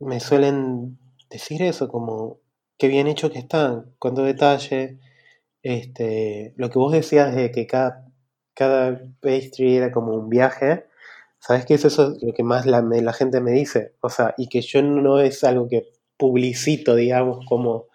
[0.00, 0.98] me suelen
[1.30, 2.40] decir eso como,
[2.78, 4.98] qué bien hecho que están, cuánto detalle.
[5.62, 8.06] Este, lo que vos decías de que cada,
[8.54, 10.86] cada pastry era como un viaje,
[11.38, 13.94] ¿sabes qué es lo que más la, la gente me dice?
[14.00, 17.86] O sea, y que yo no es algo que publicito, digamos, como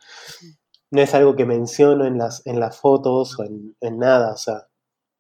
[0.92, 4.38] no es algo que menciono en las, en las fotos o en, en nada, o
[4.38, 4.68] sea,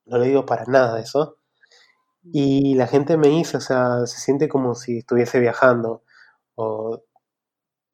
[0.06, 1.38] no lo digo para nada eso.
[2.34, 6.04] Y la gente me dice, o sea, se siente como si estuviese viajando,
[6.56, 7.04] o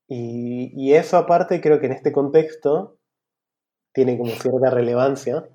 [0.08, 2.98] y, eso aparte creo que en este contexto
[3.94, 5.48] tiene como cierta relevancia.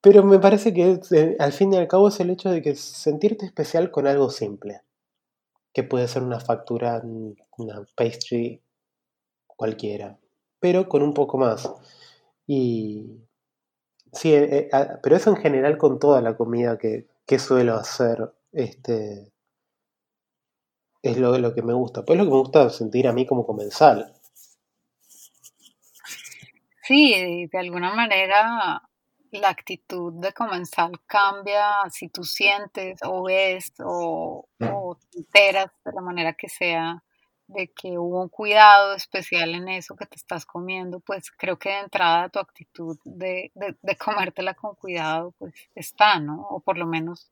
[0.00, 2.76] Pero me parece que eh, al fin y al cabo es el hecho de que
[2.76, 4.82] sentirte especial con algo simple,
[5.72, 7.02] que puede ser una factura,
[7.58, 8.62] una pastry
[9.46, 10.16] cualquiera,
[10.60, 11.68] pero con un poco más.
[12.46, 13.18] Y
[14.12, 18.32] sí, eh, eh, pero eso en general con toda la comida que, que suelo hacer.
[18.52, 19.32] Este,
[21.10, 22.04] es lo, lo que me gusta.
[22.04, 24.12] Pues lo que me gusta sentir a mí como comensal.
[26.82, 28.80] Sí, de alguna manera
[29.32, 34.66] la actitud de comensal cambia si tú sientes o ves o, mm.
[34.72, 37.02] o te enteras de la manera que sea
[37.48, 41.68] de que hubo un cuidado especial en eso que te estás comiendo, pues creo que
[41.68, 46.42] de entrada tu actitud de, de, comértela con cuidado, pues está, ¿no?
[46.48, 47.30] O por lo menos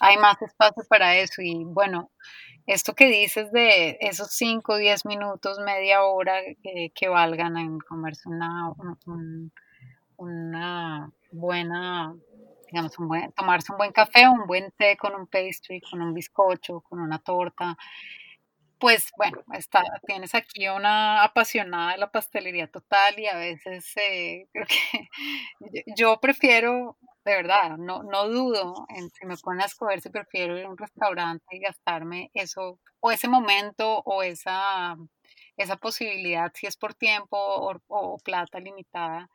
[0.00, 1.42] hay más espacio para eso.
[1.42, 2.10] Y bueno,
[2.66, 8.72] esto que dices de esos 5, 10 minutos, media hora que, valgan en comerse una,
[10.16, 12.14] una buena,
[12.70, 16.12] digamos, un buen, tomarse un buen café, un buen té con un pastry, con un
[16.12, 17.76] bizcocho, con una torta,
[18.86, 24.46] pues bueno, está, tienes aquí una apasionada de la pastelería total y a veces eh,
[24.52, 25.08] creo que
[25.96, 30.56] yo prefiero, de verdad, no, no dudo en si me ponen a escoger si prefiero
[30.56, 34.94] ir a un restaurante y gastarme eso, o ese momento, o esa,
[35.56, 37.36] esa posibilidad, si es por tiempo
[37.88, 39.28] o plata limitada,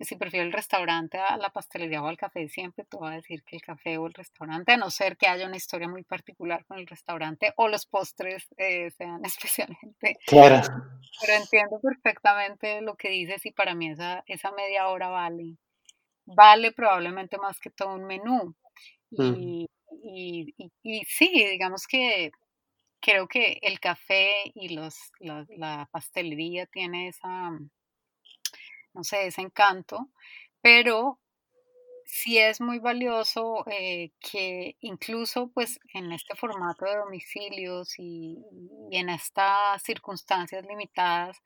[0.00, 3.44] si prefiero el restaurante a la pastelería o al café, siempre te voy a decir
[3.44, 6.64] que el café o el restaurante, a no ser que haya una historia muy particular
[6.64, 10.18] con el restaurante o los postres eh, sean especialmente.
[10.26, 10.62] Claro.
[11.20, 15.56] Pero entiendo perfectamente lo que dices y para mí esa, esa media hora vale,
[16.24, 18.54] vale probablemente más que todo un menú.
[19.10, 19.34] Mm.
[19.36, 19.70] Y,
[20.02, 22.32] y, y, sí, digamos que
[23.00, 27.52] creo que el café y los, la, la pastelería tiene esa
[28.94, 30.08] no sé, ese encanto,
[30.60, 31.20] pero
[32.04, 38.38] sí es muy valioso eh, que incluso pues en este formato de domicilios y,
[38.90, 41.38] en estas circunstancias limitadas,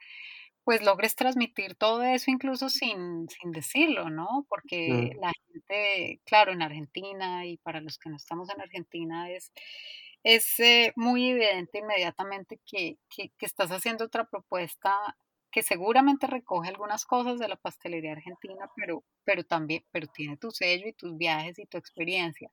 [0.65, 4.47] pues logres transmitir todo eso incluso sin, decirlo, ¿no?
[4.49, 5.21] Porque mm.
[5.21, 9.53] la gente, claro, en Argentina y para los que no estamos en Argentina es,
[10.25, 15.17] es eh, muy evidente inmediatamente que, que, que estás haciendo otra propuesta
[15.59, 20.53] que seguramente recoge algunas cosas de la pastelería argentina, pero, pero también, pero tiene tu
[20.53, 22.49] sello y tus viajes y tu experiencia.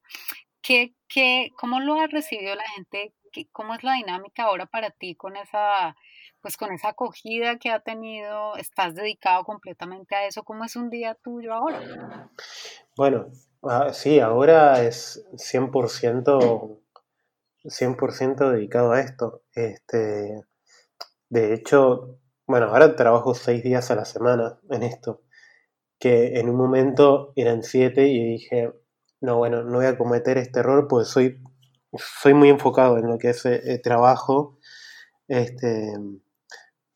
[0.60, 3.14] ¿Qué, qué, ¿Cómo lo ha recibido la gente?
[3.32, 5.96] ¿Qué, ¿Cómo es la dinámica ahora para ti con esa,
[6.42, 8.58] pues con esa acogida que ha tenido?
[8.58, 10.42] ¿Estás dedicado completamente a eso?
[10.42, 12.32] ¿Cómo es un día tuyo ahora?
[12.98, 13.28] Bueno,
[13.62, 16.80] ah, sí, ahora es 100%,
[17.68, 19.44] 100 dedicado a esto.
[19.54, 20.42] Este,
[21.30, 22.18] de hecho,
[22.48, 25.24] bueno, ahora trabajo seis días a la semana en esto,
[26.00, 28.72] que en un momento eran siete y dije,
[29.22, 31.44] no, bueno, no voy a cometer este error porque soy,
[32.22, 34.60] soy muy enfocado en lo que es el, eh, trabajo,
[35.28, 35.94] este,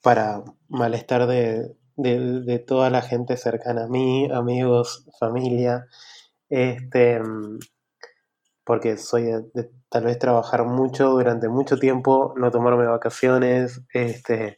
[0.01, 5.87] para malestar de, de, toda la gente cercana a mí, amigos, familia,
[6.49, 7.19] este,
[8.63, 9.23] porque soy
[9.53, 14.57] de, tal vez trabajar mucho durante mucho tiempo, no tomarme vacaciones, este,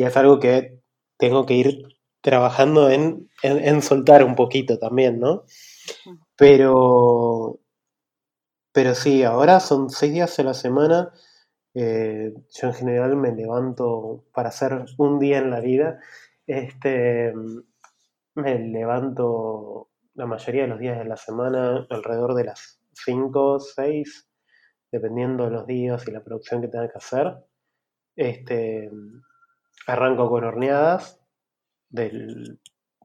[0.00, 0.80] y es algo que
[1.18, 1.84] tengo que ir
[2.22, 3.28] trabajando en,
[3.82, 5.44] soltar un poquito también, ¿no?
[6.36, 7.60] Pero,
[8.72, 11.12] pero sí, ahora son seis días a la semana.
[11.74, 16.00] Eh, yo en general me levanto para hacer un día en la vida.
[16.46, 17.34] Este,
[18.36, 24.28] me levanto la mayoría de los días de la semana alrededor de las 5, 6,
[24.90, 27.34] dependiendo de los días y la producción que tenga que hacer.
[28.16, 28.90] Este,
[29.86, 31.20] Arranco con horneadas
[31.88, 32.58] de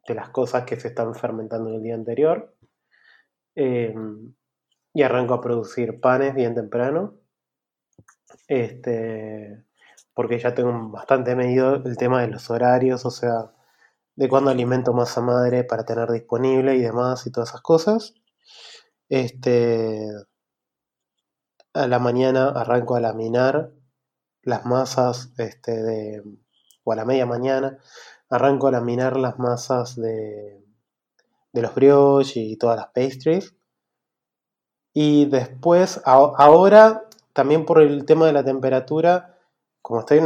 [0.07, 2.55] las cosas que se están fermentando en el día anterior.
[3.55, 4.33] Em,
[4.93, 7.15] y arranco a producir panes bien temprano.
[8.47, 9.65] Este,
[10.13, 13.51] porque ya tengo bastante medido el tema de los horarios, o sea,
[14.15, 18.13] de cuándo alimento masa madre para tener disponible y demás y todas esas cosas.
[19.09, 20.07] Este,
[21.73, 23.71] a la mañana arranco a laminar
[24.43, 26.23] las masas este, de,
[26.85, 27.77] o a la media mañana,
[28.29, 30.63] arranco a laminar las masas de,
[31.51, 33.55] de los brioches y todas las pastries.
[34.93, 39.37] Y después, ahora, también por el tema de la temperatura,
[39.81, 40.19] como estoy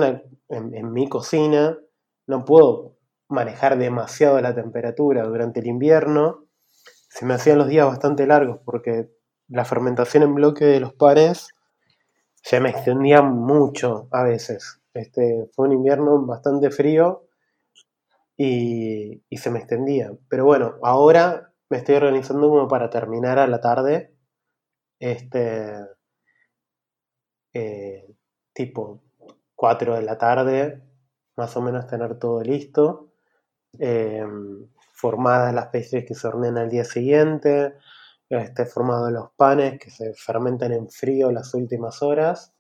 [0.49, 1.78] en, mi cocina,
[2.28, 2.95] no puedo
[3.28, 6.45] manejar demasiado la temperatura durante el invierno.
[7.10, 9.10] Se me hacían los días bastante largos porque
[9.47, 11.49] la fermentación en bloque de los panes
[12.36, 14.79] se me extendía mucho a veces.
[14.94, 17.28] Este, fue un invierno bastante frío
[18.38, 20.12] y, se me extendía.
[20.30, 24.14] Pero bueno, ahora me estoy organizando como para terminar a la tarde.
[25.00, 25.74] Este,
[27.54, 28.16] eh,
[28.54, 29.02] tipo
[29.56, 30.82] 4 de la tarde,
[31.38, 33.12] más o menos tener todo listo.
[33.80, 37.76] Em, formadas las pastries que se hornean al día siguiente,
[38.30, 42.54] este, formados los panes que se fermentan en frío las últimas horas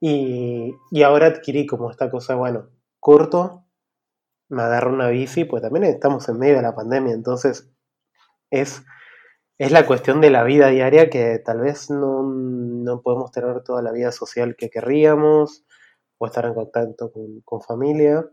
[0.00, 2.70] y, ahora adquirí como esta cosa, bueno,
[3.00, 3.64] corto,
[4.48, 7.70] me agarro una bici, pues también estamos en medio de la pandemia, entonces
[8.50, 8.84] es,
[9.58, 13.92] es la cuestión de la vida diaria que tal vez no, podemos tener toda la
[13.92, 15.64] vida social que querríamos,
[16.18, 17.12] o estar en contacto
[17.44, 18.28] con, familia.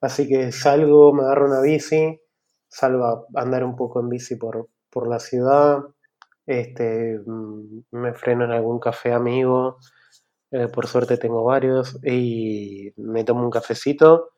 [0.00, 2.20] Así que salgo, me agarro una bici,
[2.68, 5.80] salgo a andar un poco en bici por, por la ciudad,
[6.46, 9.78] este, mm, me freno en algún café amigo,
[10.52, 14.30] eh, por suerte tengo varios, y me tomo un cafecito,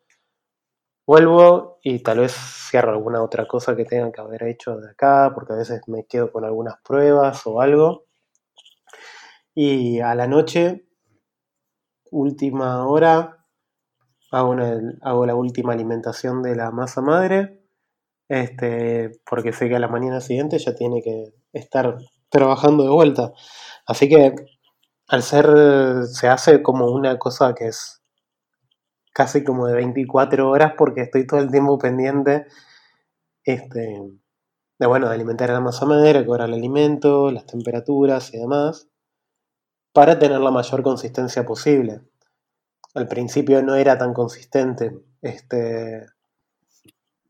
[1.06, 5.32] vuelvo y tal vez cierro alguna otra cosa que tengan que haber hecho de acá,
[5.34, 8.04] porque a veces me quedo con algunas pruebas o algo.
[9.54, 10.86] Y a la noche,
[12.10, 13.44] última hora,
[14.30, 14.56] hago,
[15.02, 17.60] hago la última alimentación de la masa madre,
[18.28, 21.98] este, porque sé que a la mañana siguiente ya tiene que estar
[22.30, 23.32] trabajando de vuelta.
[23.86, 24.34] Así que
[25.12, 28.00] al ser, se hace como una cosa que es
[29.12, 32.46] casi como de 24 horas porque estoy todo el tiempo pendiente
[33.44, 34.00] este,
[34.78, 38.88] de, bueno, de alimentar a la masa madre, cobrar el alimento, las temperaturas y demás,
[39.92, 42.00] para tener la mayor consistencia posible.
[42.94, 46.06] Al principio no era tan consistente, este,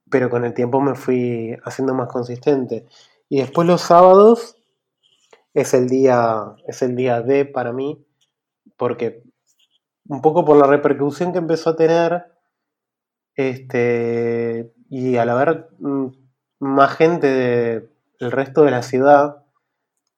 [0.09, 2.87] pero con el tiempo me fui haciendo más consistente.
[3.29, 4.62] Y después los sábados
[5.55, 8.05] es el día, es el día D para mí,
[8.77, 9.23] porque
[10.09, 12.27] un poco por la repercusión que empezó a tener,
[13.35, 16.09] este, y al haber mm,
[16.61, 19.45] más gente del resto de la ciudad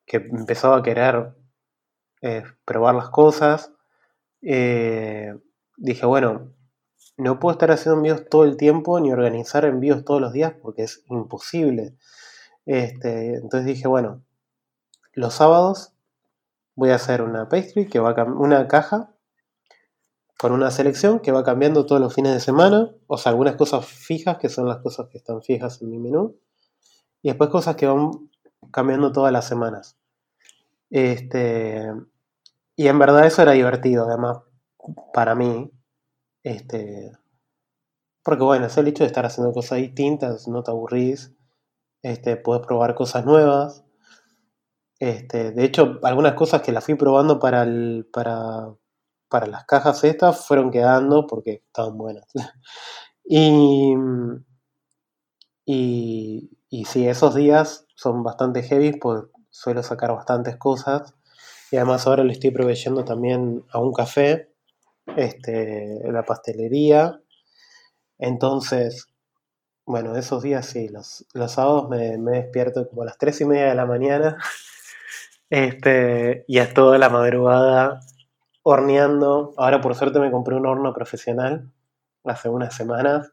[0.07, 1.35] que empezó a querer
[2.23, 3.73] eh, probar las cosas,
[4.43, 5.35] eh,
[5.77, 6.53] dije, bueno,
[7.17, 10.83] no puedo estar haciendo envíos todo el tiempo ni organizar envíos todos los días porque
[10.83, 11.95] es imposible.
[12.67, 14.24] Este, entonces dije, bueno,
[15.15, 15.93] los sábados
[16.77, 19.15] voy a hacer una pastry que va a una caja
[20.39, 23.87] con una selección que va cambiando todos los fines de semana, o sea, algunas cosas
[23.87, 26.37] fijas que son las cosas que están fijas en mi menú,
[27.23, 28.11] y después cosas que van
[28.71, 29.97] cambiando todas las semanas.
[30.91, 31.91] Este,
[32.77, 34.39] y en verdad eso era divertido, además,
[35.15, 35.71] para mí,
[36.43, 37.13] este,
[38.23, 41.33] porque bueno, es el hecho de estar haciendo cosas distintas, no te aburrís,
[42.03, 43.84] este, puedes probar cosas nuevas,
[45.05, 48.75] este, de hecho, algunas cosas que las fui probando para, el, para,
[49.29, 52.25] para las cajas estas fueron quedando porque estaban buenas.
[53.27, 53.95] y,
[55.67, 61.15] y, sí, esos días son bastante heavy, pues suelo sacar bastantes cosas.
[61.71, 64.55] Y además ahora le estoy proveyendo también a un café,
[65.19, 67.21] este, la pastelería.
[68.19, 69.09] Entonces,
[69.85, 73.45] bueno, esos días sí, los, los sábados me, me despierto como a las 3 y
[73.45, 74.39] media de la mañana
[75.55, 78.01] este, y es toda la madrugada
[78.65, 79.55] horneando.
[79.57, 81.71] Ahora por suerte me compré un horno profesional
[82.25, 83.31] hace unas semanas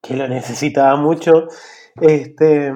[0.00, 1.46] que lo necesitaba mucho.
[2.00, 2.72] Este,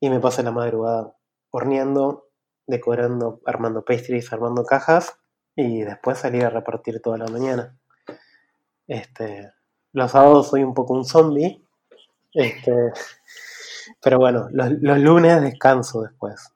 [0.00, 1.12] y me pasé la madrugada
[1.50, 2.30] horneando,
[2.66, 5.18] decorando, armando pastries, armando cajas
[5.54, 7.78] y después salí a repartir toda la mañana.
[8.86, 9.52] Este,
[9.92, 11.62] los sábados soy un poco un zombie.
[12.32, 12.92] Este,
[14.00, 16.54] pero bueno, los lunes descanso después.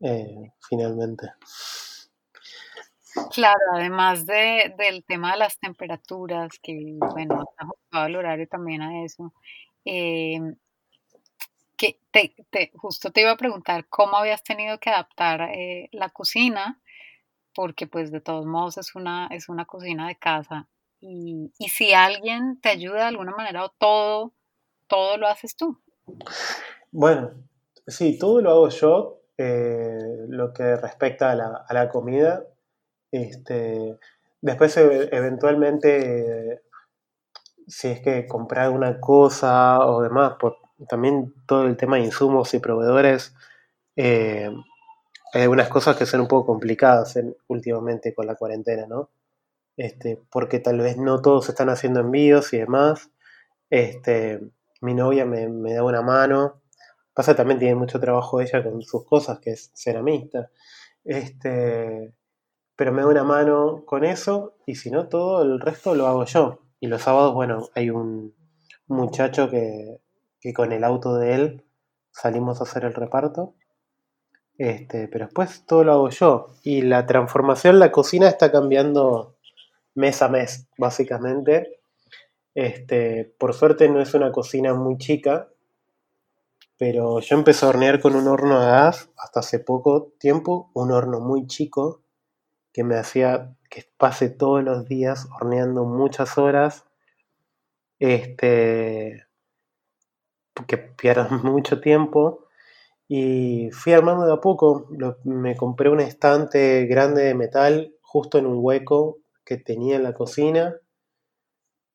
[0.00, 1.32] Eh, finalmente.
[3.30, 9.04] Claro, además de, del tema de las temperaturas, que bueno, ajustado el horario también a
[9.04, 9.32] eso,
[9.84, 10.56] em,
[11.76, 12.34] que te,
[12.74, 16.80] justo te iba a preguntar cómo habías tenido que adaptar eh, la cocina,
[17.54, 20.68] porque pues de todos modos es una, es una cocina de casa,
[21.00, 24.34] y, y si alguien te ayuda de alguna manera o todo,
[24.86, 25.80] todo lo haces tú.
[26.90, 27.32] Bueno,
[27.86, 32.44] sí, todo lo hago yo, eh, lo que respecta a la, comida.
[33.10, 33.98] Este,
[34.40, 36.62] después, e, eventualmente,
[37.66, 40.56] si es que comprar una cosa o demás, por,
[40.88, 43.34] también todo el tema de insumos y proveedores,
[43.96, 44.50] eh,
[45.32, 47.18] hay algunas cosas que son un poco complicadas
[47.48, 49.10] últimamente con la cuarentena, ¿no?
[49.76, 53.10] Este, porque tal vez no todos están haciendo envíos y demás.
[53.70, 54.40] Este,
[54.80, 56.62] mi novia me, me da una mano
[57.16, 60.50] Pasa también tiene mucho trabajo ella con sus cosas, que es ceramista.
[61.02, 62.12] Este,
[62.76, 66.26] pero me da una mano con eso y si no, todo el resto lo hago
[66.26, 66.58] yo.
[66.78, 68.34] Y los sábados, bueno, hay un
[68.86, 70.02] muchacho que,
[70.42, 71.64] que con el auto de él
[72.10, 73.54] salimos a hacer el reparto.
[74.58, 76.48] Este, pero después todo lo hago yo.
[76.64, 79.36] Y la transformación, la cocina está cambiando
[79.94, 81.80] mes a mes, básicamente.
[82.54, 85.48] Este, por suerte no es una cocina muy chica,
[86.78, 90.92] pero yo empecé a hornear con un horno a gas hasta hace poco tiempo, un
[90.92, 92.02] horno muy chico
[92.72, 96.84] que me hacía que pase todos los días horneando muchas horas,
[97.98, 99.26] este,
[100.66, 102.46] que pierdas mucho tiempo.
[103.08, 104.88] Y fui armando de a poco,
[105.24, 110.12] me compré un estante grande de metal justo en un hueco que tenía en la
[110.12, 110.76] cocina,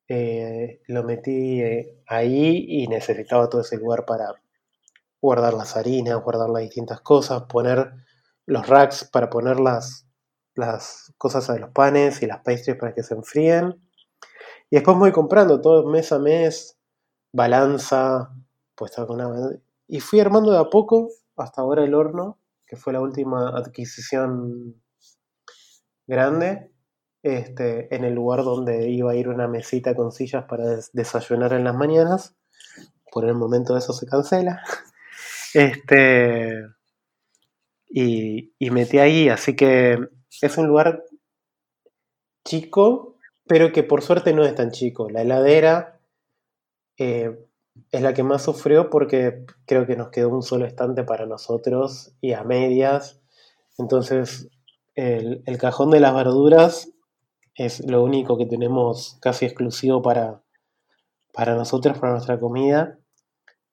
[0.08, 4.41] eh, lo metí eh, ahí y necesitaba todo ese lugar para
[5.22, 7.94] guardar las harinas, guardar las distintas cosas, poner
[8.46, 10.08] los racks para poner las,
[11.18, 13.82] cosas de los panes y las pastries para que se enfríen.
[14.70, 16.78] Y después voy comprando todo mes a mes,
[17.34, 18.34] balanza,
[18.76, 23.02] pues con Y fui armando de a poco hasta ahora el horno, que fue la
[23.02, 24.82] última adquisición
[26.08, 26.72] grande,
[27.24, 31.64] este, en el lugar donde iba a ir una mesita con sillas para desayunar en
[31.64, 32.36] las mañanas.
[33.12, 34.62] Por el momento eso se cancela.
[35.54, 36.66] Este,
[37.90, 40.00] y, metí ahí, así que
[40.42, 41.04] es un lugar
[42.46, 45.10] chico, pero que por suerte no es tan chico.
[45.10, 46.00] La heladera
[46.98, 47.38] eh,
[47.92, 52.14] es la que más sufrió porque creo que nos quedó un solo estante para nosotros
[52.22, 53.22] y a medias.
[53.78, 54.50] Entonces,
[54.96, 56.92] el, cajón de las verduras
[57.56, 60.44] es lo único que tenemos casi exclusivo para,
[61.34, 63.01] para nosotros, para nuestra comida.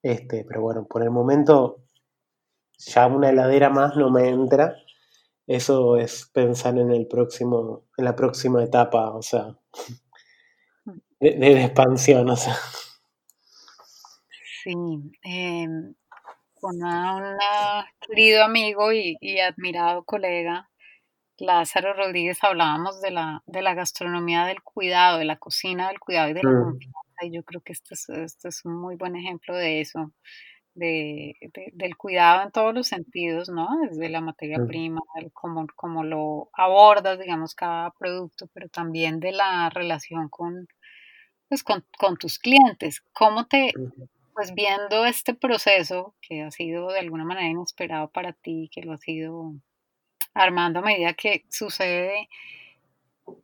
[0.01, 1.83] Este, pero bueno, por el momento
[2.77, 4.75] ya una heladera más no me entra.
[5.45, 9.55] Eso es pensar en el próximo, en la próxima etapa, o sea,
[11.19, 12.55] de, expansión, o sea.
[14.63, 14.73] Sí,
[15.23, 15.95] em,
[16.53, 17.37] con un
[18.07, 20.69] querido amigo y, admirado colega,
[21.39, 26.29] Lázaro Rodríguez, hablábamos de la, de la gastronomía del cuidado, de la cocina del cuidado
[26.29, 26.63] y de la mm.
[26.63, 30.11] confianza, y yo creo que este es, este es un muy buen ejemplo de eso
[30.79, 31.35] de,
[31.73, 33.67] del cuidado en todos los sentidos, ¿no?
[33.87, 35.01] Desde la materia prima,
[35.33, 40.67] como, como lo abordas, digamos, cada producto, pero también de la relación con,
[41.47, 41.83] pues, con,
[42.17, 43.03] tus clientes.
[43.13, 43.73] ¿Cómo te,
[44.33, 48.93] pues viendo este proceso que ha sido de alguna manera inesperado para ti, que lo
[48.93, 49.53] ha sido
[50.33, 52.29] armando a medida que sucede,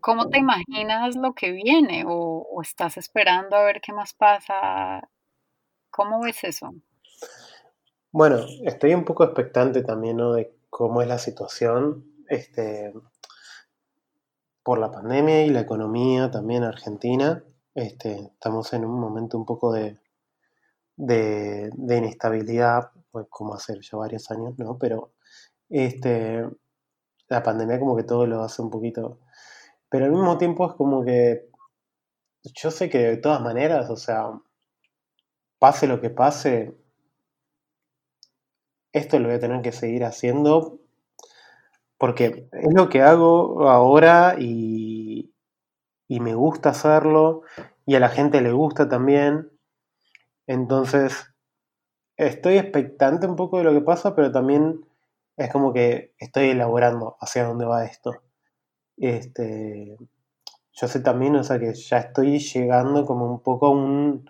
[0.02, 2.04] ¿cómo te imaginas lo que viene?
[2.08, 5.10] ¿O, estás esperando a ver qué más pasa?
[5.92, 6.74] ¿Cómo ves eso?
[8.12, 10.34] Bueno, estoy un poco expectante también, ¿no?
[10.34, 12.94] De cómo es la situación, este,
[14.64, 17.44] por la pandemia y la economía también argentina.
[17.74, 19.98] Este, estamos en un momento un poco de,
[20.96, 24.78] de, inestabilidad, pues como hace ya varios años, ¿no?
[24.78, 25.12] Pero
[25.70, 26.46] este,
[27.28, 29.20] la pandemia como que todo lo hace un poquito...
[29.90, 31.50] Pero al mismo tiempo es como que
[32.44, 34.32] yo sé que de todas maneras, o sea,
[35.60, 36.76] pase lo que pase,
[38.94, 40.80] esto lo voy a tener que seguir haciendo
[41.98, 45.32] porque es lo que hago ahora y,
[46.08, 47.42] me gusta hacerlo
[47.86, 49.52] y a la gente le gusta también.
[50.48, 51.34] Entonces,
[52.18, 54.86] estoy expectante un poco de lo que pasa, pero también
[55.38, 58.25] es como que estoy elaborando hacia dónde va esto.
[58.98, 59.98] Este,
[60.74, 64.30] yo sé también, o sea, que ya estoy llegando como un poco a un,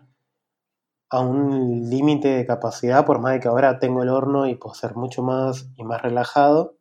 [1.10, 4.76] a un límite de capacidad, por más de que ahora tengo el horno y puedo
[4.76, 6.78] ser mucho más y más relajado.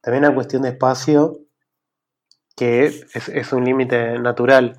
[0.00, 1.40] También la cuestión de espacio,
[2.56, 4.78] que es, un límite natural.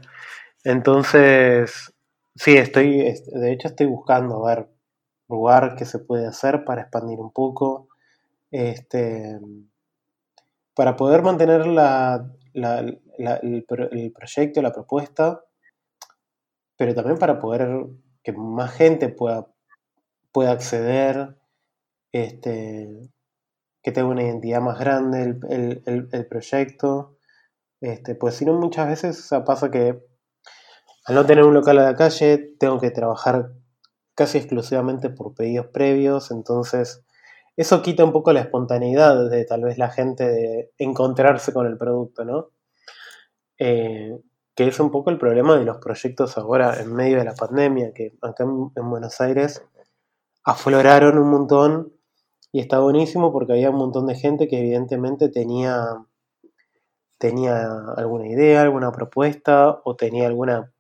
[0.64, 1.94] Entonces,
[2.36, 4.70] sí, estoy, de hecho estoy buscando a ver
[5.30, 7.88] lugar que se puede hacer para expandir un poco,
[8.52, 9.40] este,
[10.80, 13.02] para poder mantener la, el,
[13.92, 15.44] el proyecto, la propuesta,
[16.78, 17.86] pero también para poder
[18.24, 19.46] que más gente pueda,
[20.32, 21.36] pueda acceder,
[22.14, 23.12] este,
[23.84, 27.18] que tenga una identidad más grande el, proyecto.
[27.82, 30.02] Este, pues si no, muchas veces pasa que
[31.04, 33.52] al no tener un local a la calle, tengo que trabajar
[34.16, 37.04] casi exclusivamente por pedidos previos, entonces
[37.60, 41.78] eso quita un poco la espontaneidad de tal vez la gente de encontrarse con el
[41.78, 42.52] producto, ¿no?
[43.58, 44.18] Eh,
[44.56, 47.92] que es un poco el problema de los proyectos ahora en medio de la pandemia,
[47.94, 49.62] que acá en, Buenos Aires
[50.46, 51.92] afloraron un montón
[52.54, 56.06] y está buenísimo porque había un montón de gente que evidentemente tenía,
[57.18, 60.72] tenía alguna idea, alguna propuesta o tenía alguna...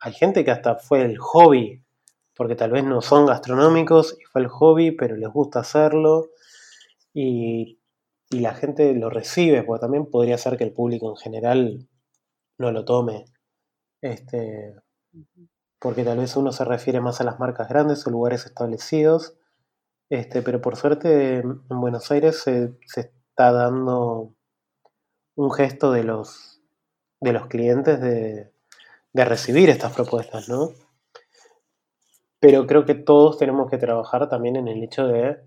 [0.00, 1.84] Hay gente que hasta fue el hobby,
[2.38, 6.30] porque tal vez no son gastronómicos y fue el hobby, pero les gusta hacerlo
[7.12, 7.80] y,
[8.30, 11.88] y la gente lo recibe, porque también podría ser que el público en general
[12.56, 13.24] no lo tome.
[14.00, 14.76] Este,
[15.80, 19.36] porque tal vez uno se refiere más a las marcas grandes o lugares establecidos.
[20.08, 24.32] Este, pero por suerte en Buenos Aires se, está dando
[25.34, 26.62] un gesto de los,
[27.20, 28.52] de los clientes de,
[29.12, 30.70] de recibir estas propuestas, ¿no?
[32.40, 35.38] Pero creo que todos tenemos que trabajar también en el hecho de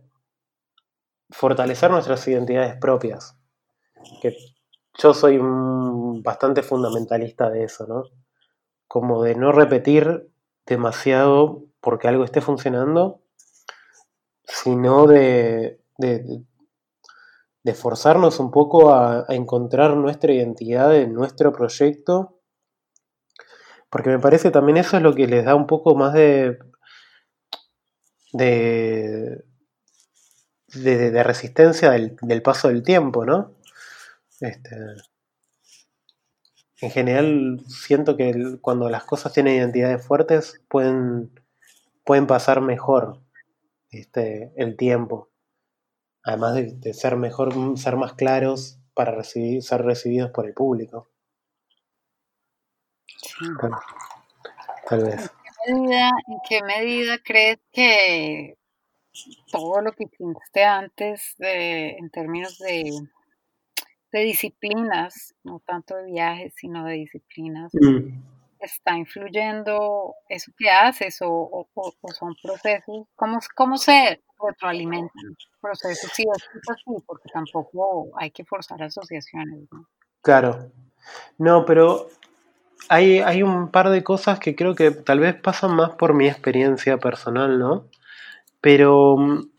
[1.29, 3.37] fortalecer nuestras identidades propias.
[4.21, 4.35] Que
[4.97, 8.03] yo soy bastante fundamentalista de eso, ¿no?
[8.87, 10.29] Como de no repetir
[10.65, 13.21] demasiado porque algo esté funcionando,
[14.43, 16.43] sino de, de,
[17.73, 22.37] forzarnos un poco a, encontrar nuestra identidad en nuestro proyecto,
[23.89, 26.59] porque me parece también eso es lo que les da un poco más de,
[28.32, 29.43] de,
[30.73, 33.55] de, resistencia del, del, paso del tiempo, ¿no?
[34.39, 34.75] Este,
[36.82, 41.32] en general siento que cuando las cosas tienen identidades fuertes pueden,
[42.03, 43.21] pueden pasar mejor
[43.91, 45.29] este, el tiempo.
[46.23, 51.09] Además de, ser mejor, ser más claros para recibir, ser recibidos por el público.
[54.88, 55.32] tal vez.
[55.66, 55.88] ¿En
[56.47, 58.57] qué, medida, crees que
[59.51, 62.91] todo lo que hiciste antes en términos de
[64.12, 68.20] de disciplinas, no tanto de viajes, sino de disciplinas, mm.
[68.59, 71.68] está influyendo eso que haces o,
[72.14, 73.07] son procesos?
[73.16, 76.12] ¿Cómo, cómo se retroalimentan procesos?
[76.14, 79.70] Sí, es así, porque tampoco hay que forzar asociaciones.
[80.22, 80.72] Claro.
[81.38, 82.09] No, pero
[82.89, 86.27] hay, hay un par de cosas que creo que tal vez pasan más por mi
[86.27, 87.88] experiencia personal, ¿no?
[88.61, 89.49] Pero mm,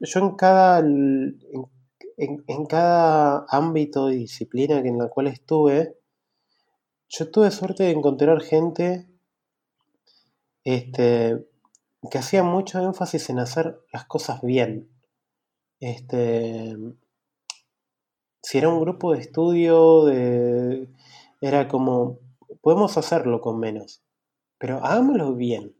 [0.00, 5.96] yo en cada, en, cada ámbito y disciplina en la cual estuve,
[7.08, 9.08] yo tuve suerte de encontrar gente
[10.64, 11.44] este,
[12.10, 14.88] que hacía mucho énfasis en hacer las cosas bien.
[15.80, 16.76] Este,
[18.42, 20.88] si era un grupo de estudio, de,
[21.40, 22.18] era como,
[22.62, 24.02] podemos hacerlo con menos,
[24.58, 25.76] pero hagámoslo bien.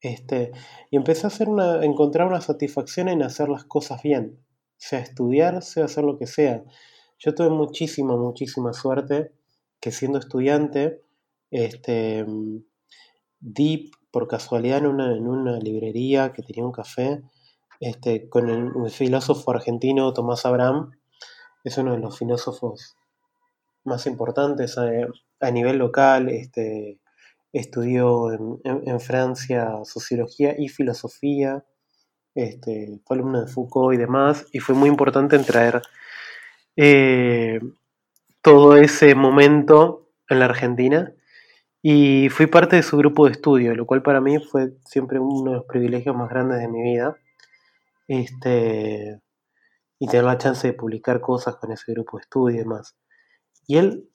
[0.00, 0.52] Este,
[0.90, 4.46] y empecé a, hacer una, encontrar una satisfacción en hacer las cosas bien
[4.76, 6.64] sea estudiar, sea hacer lo que sea.
[7.18, 9.32] Yo tuve muchísima, muchísima suerte
[9.80, 11.02] que siendo estudiante,
[11.50, 12.26] este,
[13.40, 17.22] di por casualidad en una, en una librería que tenía un café
[17.80, 20.92] este, con el, filósofo argentino Tomás Abraham,
[21.64, 22.96] es uno de los filósofos
[23.86, 26.98] más importantes a, nivel local, este,
[27.52, 31.64] estudió en, Francia sociología y filosofía,
[32.34, 35.82] este, fue alumno de Foucault y demás, y fue muy importante en traer
[36.76, 37.60] eh,
[38.42, 41.12] todo ese momento en la Argentina.
[41.82, 45.52] Y fui parte de su grupo de estudio, lo cual para mí fue siempre uno
[45.52, 47.16] de los privilegios más grandes de mi vida.
[48.08, 49.20] Este,
[49.98, 52.96] y tener la chance de publicar cosas con ese grupo de estudio y demás.
[53.66, 54.10] Y él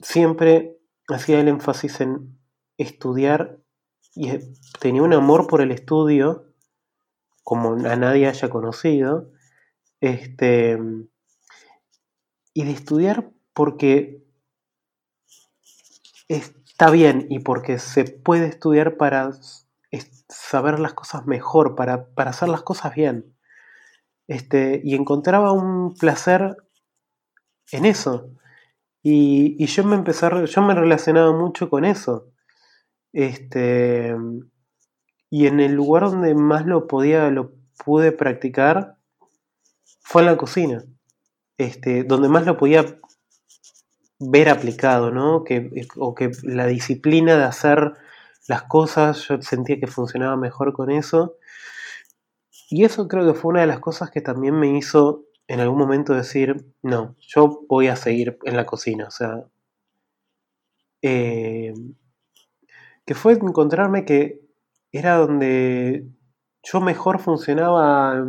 [0.00, 0.78] siempre
[1.08, 2.38] hacía el énfasis en
[2.76, 3.58] estudiar
[4.14, 4.30] y
[4.80, 6.46] tenía un amor por el estudio
[7.46, 9.30] como a nadie haya conocido,
[10.00, 10.76] este,
[12.52, 14.26] y de estudiar porque
[16.26, 19.30] está bien y porque se puede estudiar para
[20.28, 23.36] saber las cosas mejor, para, hacer las cosas bien.
[24.26, 26.56] Este, y encontraba un placer
[27.70, 28.30] en eso.
[29.08, 32.32] Y, yo me empecé yo me relacionaba mucho con eso.
[33.12, 34.16] Este,
[35.30, 37.52] y en el lugar donde más lo podía, lo
[37.84, 38.96] pude practicar
[40.00, 40.82] fue en la cocina.
[41.56, 42.98] Este, donde más lo podía
[44.18, 45.44] ver aplicado, ¿no?
[45.44, 47.92] Que, o que la disciplina de hacer
[48.48, 51.36] las cosas, yo sentía que funcionaba mejor con eso.
[52.70, 55.78] Y eso creo que fue una de las cosas que también me hizo en algún
[55.78, 59.06] momento decir, no, yo voy a seguir en la cocina.
[59.06, 59.44] O sea,
[61.02, 61.72] eh,
[63.04, 64.40] que fue encontrarme que
[64.90, 66.06] era donde
[66.62, 68.26] yo mejor funcionaba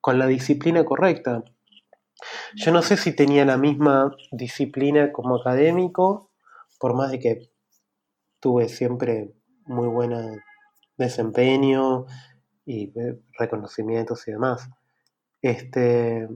[0.00, 1.44] con la disciplina correcta.
[2.54, 6.30] Yo no sé si tenía la misma disciplina como académico,
[6.78, 7.50] por más de que
[8.40, 9.34] tuve siempre
[9.66, 10.12] muy buen
[10.96, 12.06] desempeño
[12.64, 14.70] y eh, reconocimientos y demás.
[15.42, 16.28] Este,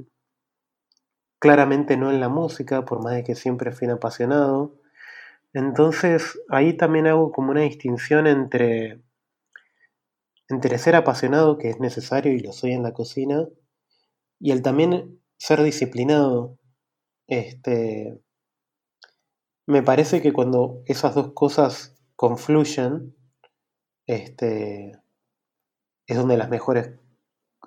[1.38, 4.74] claramente no en la música, por más de que siempre fui un apasionado.
[5.52, 9.00] Entonces ahí también hago como una distinción entre
[10.48, 13.46] entre ser apasionado, que es necesario y lo soy en la cocina,
[14.40, 16.58] y el también ser disciplinado.
[17.26, 18.18] Este,
[19.66, 23.14] me parece que cuando esas dos cosas confluyen,
[24.06, 24.98] este,
[26.06, 26.98] es donde las mejores,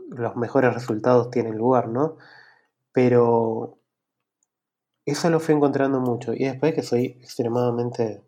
[0.10, 2.18] los mejores resultados tienen lugar, ¿no?
[2.94, 3.78] Pero
[5.06, 6.34] eso lo fui encontrando mucho.
[6.34, 8.24] Y después que soy extremadamente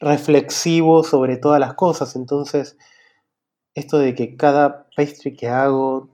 [0.00, 2.76] reflexivo sobre todas las cosas, entonces
[3.74, 6.08] esto de que cada pastry que hago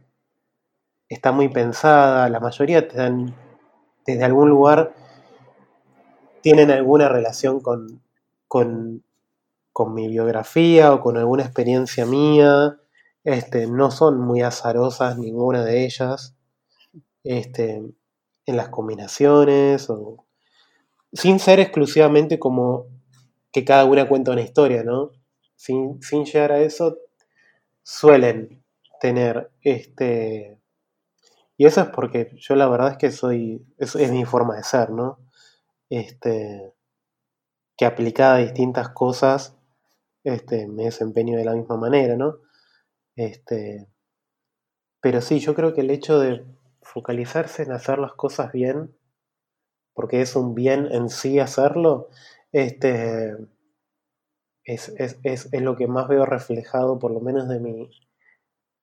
[1.09, 3.35] está muy pensada, la mayoría te dan
[4.07, 4.95] desde algún lugar
[6.45, 8.03] tienen alguna relación con,
[8.49, 9.03] con,
[9.95, 12.77] mi biografía o con alguna experiencia mía.
[13.25, 16.37] Este, no son muy azarosas ninguna de ellas.
[17.25, 17.83] Este,
[18.47, 20.25] en las combinaciones o
[21.13, 22.87] sin ser exclusivamente como
[23.53, 25.13] que cada una cuenta una historia, ¿no?
[25.55, 26.99] Sin, sin llegar a eso,
[27.83, 28.63] suelen
[29.01, 30.59] tener este...
[31.57, 34.65] Y eso es porque yo la verdad es que soy, es, es mi forma de
[34.65, 35.21] ser, ¿no?
[35.89, 36.75] Este,
[37.77, 39.57] que aplicada a distintas cosas,
[40.25, 42.39] este, me desempeño de la misma manera, ¿no?
[43.15, 43.87] Este,
[45.01, 46.45] pero sí, yo creo que el hecho de
[46.85, 48.97] focalizarse en hacer las cosas bien,
[49.95, 52.09] porque es un bien en sí hacerlo,
[52.53, 53.35] este,
[54.65, 57.91] es, lo que más veo reflejado, por lo menos de mi,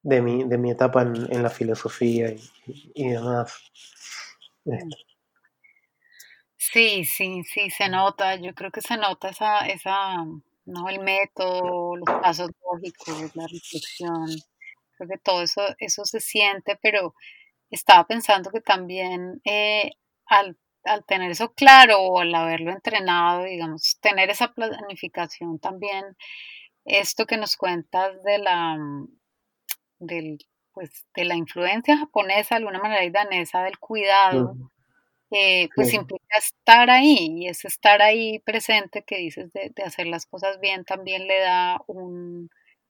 [0.03, 2.33] de mi, de mi etapa en, la filosofía
[2.65, 3.71] y, demás.
[4.65, 5.11] Este.
[6.57, 8.35] Sí, sí, sí, se nota.
[8.35, 10.23] Yo creo que se nota esa, esa,
[10.65, 10.89] ¿no?
[10.89, 14.27] El método, los pasos lógicos, la reflexión.
[14.95, 17.15] Creo que todo eso, eso se siente, pero
[17.71, 19.91] estaba pensando que también eh,
[20.25, 20.57] al,
[21.07, 26.17] tener eso claro o al haberlo entrenado, digamos, tener esa planificación también,
[26.85, 28.77] esto que nos cuentas de la,
[29.99, 30.39] del,
[30.73, 34.55] pues, de la influencia japonesa, de alguna manera, y danesa, del cuidado,
[35.31, 40.25] eh, pues implica estar ahí, y ese estar ahí presente que dices de, hacer las
[40.25, 42.49] cosas bien también le da un,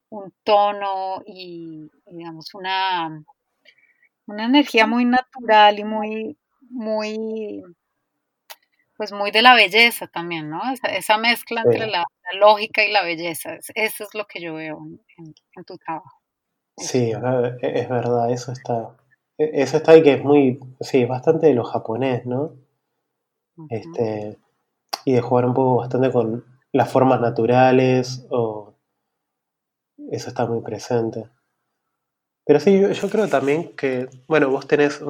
[0.10, 3.24] un tono y, digamos, una,
[4.32, 6.38] una energía muy natural y muy,
[6.70, 7.64] muy,
[8.98, 10.62] pues muy de la belleza también, ¿no?
[10.90, 12.06] Esa, mezcla entre la,
[12.40, 14.80] lógica y la belleza, eso es lo que yo veo
[15.18, 16.22] en, tu trabajo.
[16.78, 17.12] Sí,
[17.62, 18.96] es verdad, eso está,
[19.38, 22.56] e, eso está ahí que es muy, sí, bastante de lo japonés, ¿no?
[23.70, 24.38] Este,
[25.06, 28.76] y de jugar un poco bastante con las formas naturales, o
[30.10, 31.30] eso está muy presente.
[32.52, 35.02] Pero sí, yo, creo también que, bueno, vos tenés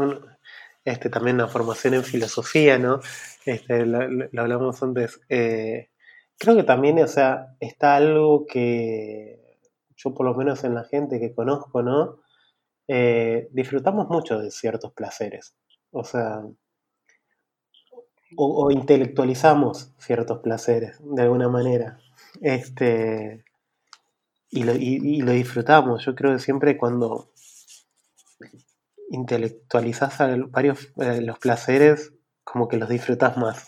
[0.85, 2.99] este, también una formación en filosofía, ¿no?
[3.47, 3.99] Este, lo,
[4.39, 5.19] hablamos antes.
[5.27, 5.89] Eh,
[6.37, 9.57] creo que también, o sea, está algo que
[9.95, 12.21] yo por lo menos en la gente que conozco, ¿no?
[12.87, 15.55] Eh, disfrutamos mucho de ciertos placeres.
[15.89, 16.43] O sea,
[18.37, 21.97] o, intelectualizamos ciertos placeres de alguna manera.
[22.39, 23.43] Este,
[24.51, 26.05] y lo, y lo disfrutamos.
[26.05, 27.30] Yo creo que siempre cuando
[29.11, 30.17] intelectualizás
[30.49, 33.67] varios eh, los placeres, como que los disfrutas más.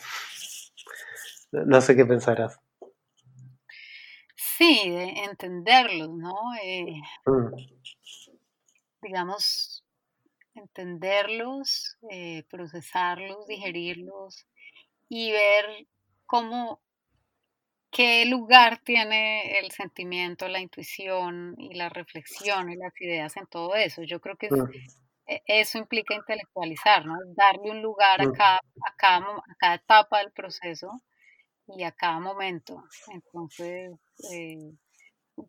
[1.52, 2.60] No sé qué pensarás.
[4.36, 6.36] Sí, de entenderlos, ¿no?
[6.64, 7.56] Eh, mm.
[9.02, 9.84] Digamos,
[10.56, 14.48] entenderlos, eh, procesarlos, digerirlos
[15.10, 15.88] y ver
[16.26, 16.82] cómo,
[17.92, 23.76] qué lugar tiene el sentimiento, la intuición y la reflexión y las ideas en todo
[23.76, 24.04] eso.
[24.04, 25.03] Yo creo que mm.
[25.26, 27.18] Eso implica intelectualizar, ¿no?
[27.36, 31.02] Darle un lugar a cada, a cada, a cada etapa del proceso
[31.68, 32.84] y a cada momento.
[33.12, 33.94] Entonces,
[34.32, 34.72] eh,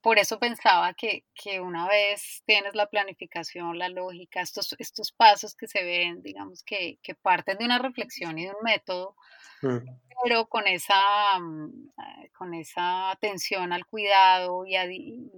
[0.03, 5.55] por eso pensaba que, que, una vez tienes la planificación, la lógica, estos, estos pasos
[5.55, 9.15] que se ven, digamos, que, que parten de una reflexión y de un método,
[9.63, 9.79] mm.
[10.23, 14.87] pero con esa, mm, eh, con esa atención al cuidado y, a,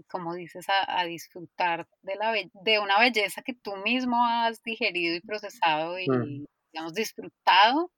[0.08, 5.20] como dices, a, disfrutar de, la, de una belleza que tú mismo has digerido y
[5.20, 6.46] procesado y, mm.
[6.72, 7.90] digamos, disfrutado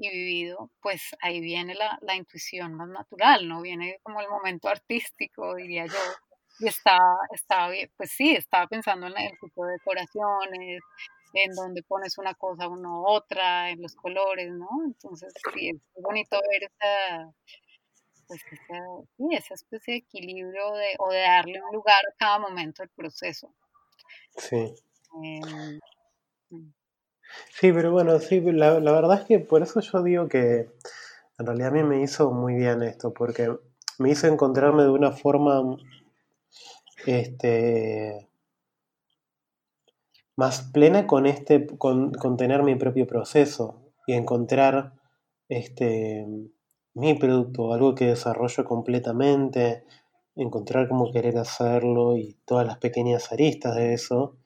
[0.00, 3.60] y vivido, pues ahí viene la, la, intuición más natural, ¿no?
[3.60, 5.98] Viene como el momento artístico, diría yo.
[6.58, 10.80] Y estaba, estaba pues sí, estaba pensando en el tipo de decoraciones,
[11.34, 14.68] en donde pones una cosa uno otra, en los colores, ¿no?
[14.86, 17.32] Entonces, sí, es bonito ver esa,
[18.26, 18.82] pues esa,
[19.18, 22.90] sí, esa especie de equilibrio de, o de darle un lugar a cada momento del
[22.90, 23.54] proceso.
[24.36, 24.74] Sí.
[25.22, 25.78] Em,
[26.48, 26.79] mm.
[27.50, 30.70] Sí, pero bueno, sí, la, verdad es que por eso yo digo que
[31.38, 33.54] en realidad a mí me hizo muy bien esto, porque
[33.98, 35.76] me hizo encontrarme de una forma
[37.06, 38.28] este,
[40.36, 44.94] más plena con este, con, tener mi propio proceso y encontrar
[45.48, 46.26] este
[46.94, 49.84] mi producto, algo que desarrollo completamente,
[50.34, 54.36] encontrar cómo querer hacerlo y todas las pequeñas aristas de eso.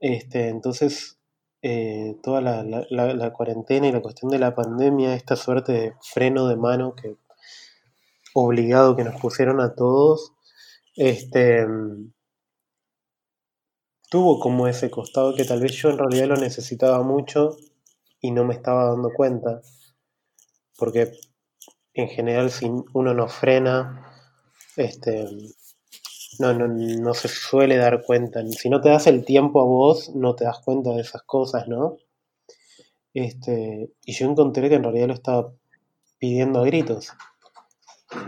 [0.00, 1.18] Este, entonces
[1.68, 6.54] eh, toda la, cuarentena y la cuestión de la pandemia, esta suerte de freno de
[6.54, 7.16] mano que
[8.34, 10.32] obligado que nos pusieron a todos,
[10.94, 11.66] este,
[14.08, 17.56] tuvo como ese costado que tal vez yo en realidad lo necesitaba mucho
[18.20, 19.60] y no me estaba dando cuenta.
[20.78, 21.10] Porque
[21.94, 24.06] en general si uno no frena,
[24.76, 25.26] este,
[26.38, 28.40] no, no, no se suele dar cuenta.
[28.48, 31.68] Si no te das el tiempo a vos, no te das cuenta de esas cosas,
[31.68, 31.96] ¿no?
[33.14, 35.52] Este, y yo encontré que en realidad lo estaba
[36.18, 37.12] pidiendo a gritos.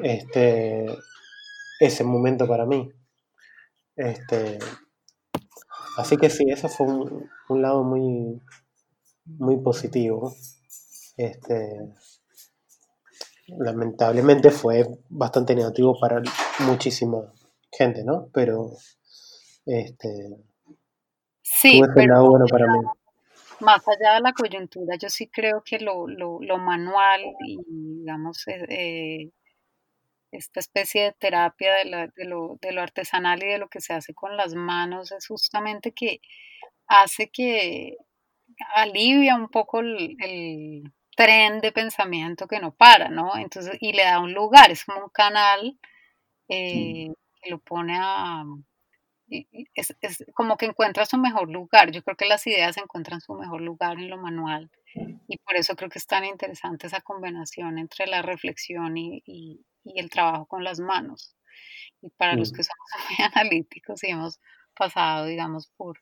[0.02, 0.86] Este,
[1.80, 2.90] ese momento para mí.
[3.96, 4.58] Este,
[5.96, 8.40] así que sí, eso fue un, lado muy,
[9.26, 10.34] muy positivo.
[11.16, 11.92] Este,
[13.46, 16.22] lamentablemente fue bastante negativo para
[16.60, 17.32] muchísima
[17.78, 18.28] gente, ¿no?
[18.34, 18.72] Pero
[19.64, 20.08] este
[21.42, 22.78] sí, pero bueno para mí.
[23.60, 28.46] Más allá de la coyuntura, yo sí creo que lo, lo, lo manual y digamos
[28.46, 29.30] eh, eh,
[30.30, 33.80] esta especie de terapia de, la, de, lo, de lo artesanal y de lo que
[33.80, 36.20] se hace con las manos es justamente que
[36.86, 37.96] hace que
[38.74, 43.36] alivia un poco el, tren de pensamiento que no para, ¿no?
[43.36, 45.76] Entonces, y le da un lugar, es como un canal
[46.48, 47.08] eh,
[47.40, 48.44] que lo pone a...
[49.74, 51.90] Es, es, como que encuentra su mejor lugar.
[51.90, 54.70] Yo creo que las ideas encuentran su mejor lugar en lo manual
[55.28, 59.64] y por eso creo que es tan interesante esa combinación entre la reflexión y, y,
[59.84, 61.34] el trabajo con las manos.
[62.02, 64.40] Y para los que somos muy analíticos y hemos
[64.74, 66.00] pasado, digamos, por,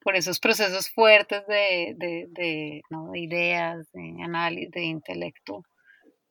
[0.00, 3.10] por esos procesos fuertes de, de, de, ¿no?
[3.10, 5.64] de ideas, de análisis, de intelecto,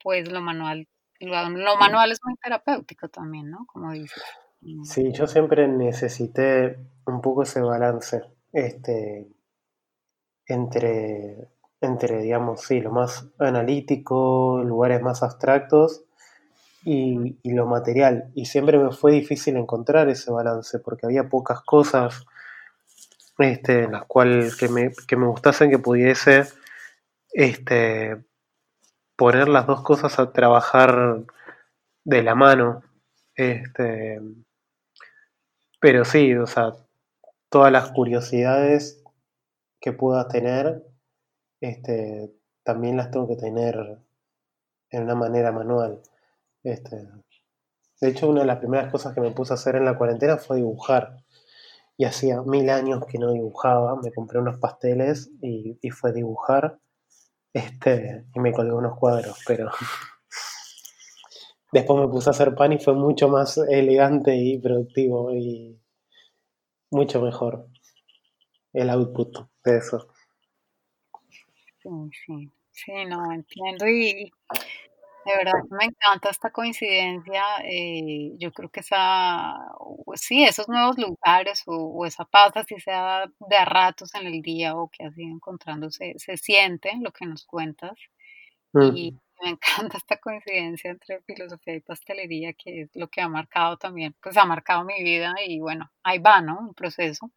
[0.02, 0.88] pues lo manual,
[1.20, 3.66] lo, manual es muy terapéutico también, ¿no?
[3.68, 4.24] Como dices.
[4.84, 9.28] Sí, yo siempre necesité un poco ese balance, este,
[10.46, 11.48] entre,
[11.80, 16.04] entre, digamos, sí, lo más analítico, lugares más abstractos
[16.84, 18.32] y, y, lo material.
[18.36, 22.26] Y siempre me fue difícil encontrar ese balance porque había pocas cosas
[23.40, 26.44] este, en las cuales que me, que me gustasen que pudiese
[27.32, 28.18] este,
[29.20, 31.26] poner las dos cosas a trabajar
[32.06, 32.84] de la mano.
[33.36, 34.22] Este,
[35.82, 36.74] pero sí, o sea,
[37.50, 39.04] todas las curiosidades
[39.82, 40.86] que pueda tener,
[41.60, 44.00] este, también las tengo que tener
[44.90, 46.02] en una manera manual.
[46.64, 47.06] Este,
[48.00, 50.38] de hecho, una de las primeras cosas que me puse a hacer en la cuarentena
[50.38, 51.18] fue dibujar
[51.98, 56.80] y hacía mil años que no dibujaba, me compré unos pasteles y, fue dibujar
[57.54, 59.70] este, y me colgué unos cuadros, pero
[61.72, 65.80] después me puse a hacer pan y fue mucho más elegante y productivo y
[66.92, 67.68] mucho mejor
[68.74, 70.08] el output de eso.
[71.82, 71.90] Sí,
[72.26, 74.32] sí, sí, no, entiendo y
[75.26, 77.44] de verdad me encanta esta coincidencia.
[77.64, 79.56] Eh, yo creo que esa,
[80.16, 84.76] sí, esos nuevos lugares o, esa paz, así sea de a ratos en el día
[84.76, 87.94] o que así encontrándose, se siente lo que nos cuentas.
[88.74, 88.96] Mm.
[88.96, 93.78] Y me encanta esta coincidencia entre filosofía y pastelería, que es lo que ha marcado
[93.78, 96.60] también, pues ha marcado mi vida y bueno, ahí va, ¿no?
[96.60, 97.32] Un proceso.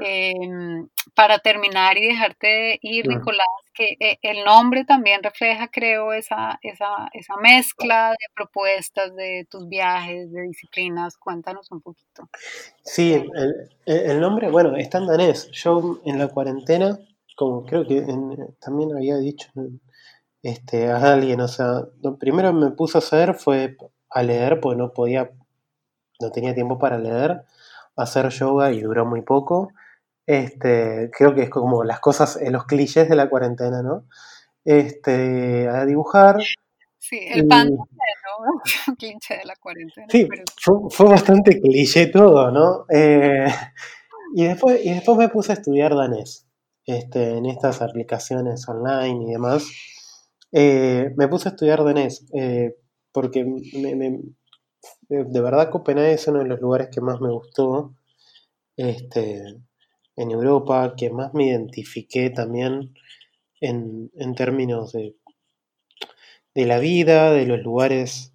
[0.00, 6.58] Em, para terminar y dejarte ir, Nicolás, que eh, el nombre también refleja, creo, esa,
[6.62, 11.16] esa, esa mezcla de propuestas de tus viajes, de disciplinas.
[11.16, 12.28] Cuéntanos un poquito.
[12.82, 15.50] Sí, el, el nombre, bueno, está en danés.
[15.52, 16.98] Yo en la cuarentena,
[17.36, 18.02] como creo que
[18.60, 19.48] también había dicho
[20.42, 23.76] este, a alguien, o sea, lo primero que me puse a hacer fue
[24.10, 25.30] a leer, porque no podía,
[26.20, 27.42] no tenía tiempo para leer,
[27.96, 29.72] hacer yoga y duró muy poco.
[30.26, 34.04] Este, creo que es como las cosas, los clichés de la cuarentena, ¿no?
[34.64, 36.38] Este, a dibujar.
[36.98, 37.86] Sí, el pan ¿no?
[38.98, 40.08] cliché de la cuarentena.
[40.10, 40.28] Sí,
[40.90, 42.84] fue, bastante cliché todo, ¿no?
[42.90, 43.46] Eh,
[44.34, 46.46] y, después, y después me puse a estudiar danés
[46.84, 49.68] este, en estas aplicaciones online y demás.
[50.50, 52.76] Eh, me puse a estudiar danés eh,
[53.12, 53.44] porque
[55.08, 57.94] de verdad Copenhague es uno de los lugares que más me gustó.
[58.76, 59.42] Este,
[60.16, 62.94] en Europa, que más me identifiqué también
[63.60, 65.16] en, términos de,
[66.54, 68.32] de, la vida, de los lugares,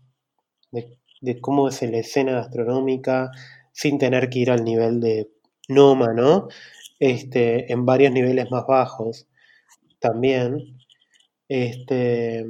[0.71, 3.31] de, cómo es la escena gastronómica,
[3.71, 5.31] sin tener que ir al nivel de
[5.67, 6.47] Noma, ¿no?
[6.99, 9.27] Este, en varios niveles más bajos
[9.99, 10.77] también.
[11.47, 12.45] Este,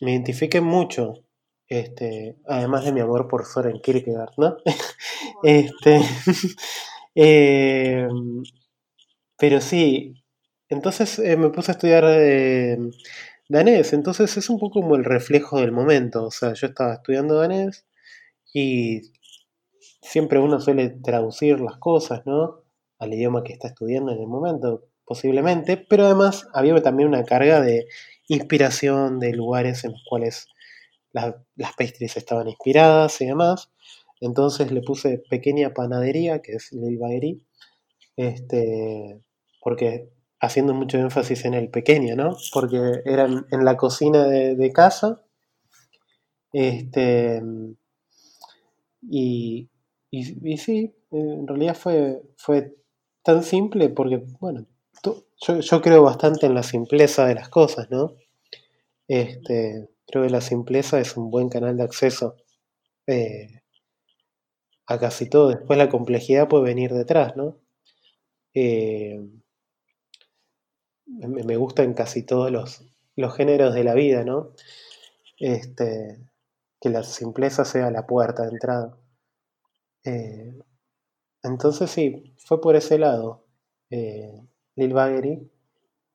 [0.00, 1.24] me identifiqué mucho,
[1.66, 4.56] este, además de mi amor por Soren Kierkegaard, ¿no?
[5.42, 6.00] este,
[7.14, 8.08] eh,
[9.38, 10.14] pero sí,
[10.68, 12.78] entonces eh, me puse a estudiar eh,
[13.48, 17.36] danés, entonces es un poco como el reflejo del momento, o sea, yo estaba estudiando
[17.36, 17.86] danés
[18.54, 19.12] y
[20.02, 22.64] siempre uno suele traducir las cosas, ¿no?
[22.98, 27.60] Al idioma que está estudiando en el momento, posiblemente, pero además había también una carga
[27.60, 27.86] de
[28.28, 30.48] inspiración de lugares en los cuales
[31.12, 33.70] las pastries estaban inspiradas y demás.
[34.20, 37.40] Entonces le puse pequeña panadería, que es Lil Baguerie,
[38.16, 39.20] este,
[39.60, 42.36] porque haciendo mucho énfasis en el pequeño, ¿no?
[42.52, 45.22] Porque eran en la cocina de, casa.
[46.52, 47.42] Este,
[49.02, 49.68] y,
[50.10, 52.74] y, sí, en realidad fue, fue
[53.22, 54.66] tan simple porque, bueno,
[55.40, 58.14] yo, creo bastante en la simpleza de las cosas, ¿no?
[59.06, 62.36] Este, creo que la simpleza es un buen canal de acceso
[63.06, 63.62] eh,
[64.86, 65.48] a casi todo.
[65.48, 67.58] Después la complejidad puede venir detrás, ¿no?
[68.54, 69.20] Eh,
[71.08, 72.82] me gusta en casi todos los,
[73.16, 74.52] los géneros de la vida, ¿no?
[75.38, 76.18] Este,
[76.80, 78.96] que la simpleza sea la puerta de entrada.
[80.04, 80.58] Eh,
[81.42, 83.44] entonces sí, fue por ese lado,
[83.90, 84.40] eh,
[84.76, 85.50] Lil Baggery.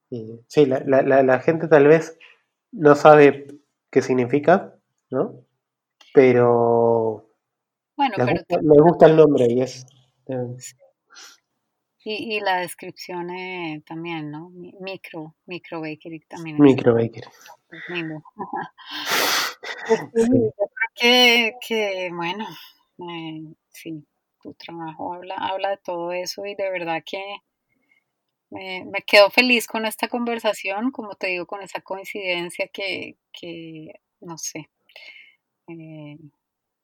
[0.10, 2.18] Y, sí, la, la, gente tal vez
[2.72, 3.48] no sabe
[3.90, 4.76] qué significa,
[5.10, 5.44] ¿no?
[6.14, 7.28] Pero,
[7.98, 9.86] bueno, me gusta el nombre y es...
[10.28, 10.58] Eh,
[12.04, 14.50] y, y la descripción eh, también, ¿no?
[14.80, 16.58] Micro, micro bakery también.
[16.60, 17.28] Micro bakery.
[19.86, 20.54] Pues yo creo
[20.96, 22.48] que, que bueno,
[23.00, 24.06] eh, sí,
[24.42, 27.22] tu trabajo habla, habla de todo eso y de verdad que
[28.50, 34.00] me, me, quedo feliz con esta conversación, como te digo, con esa coincidencia que, que
[34.22, 34.70] no sé,
[35.68, 36.18] eh,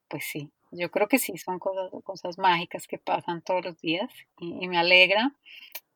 [0.07, 4.09] pues sí, yo creo que sí, son cosas, cosas mágicas que pasan todos los días
[4.39, 5.33] y, me alegra,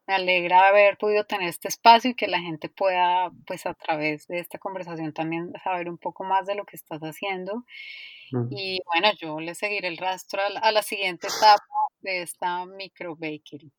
[0.07, 4.27] me alegra haber podido tener este espacio y que la gente pueda, pues a través
[4.27, 7.63] de esta conversación también saber un poco más de lo que estás haciendo.
[8.49, 11.63] Y bueno, yo le seguiré el rastro a la, siguiente etapa
[12.01, 13.71] de esta micro bakery.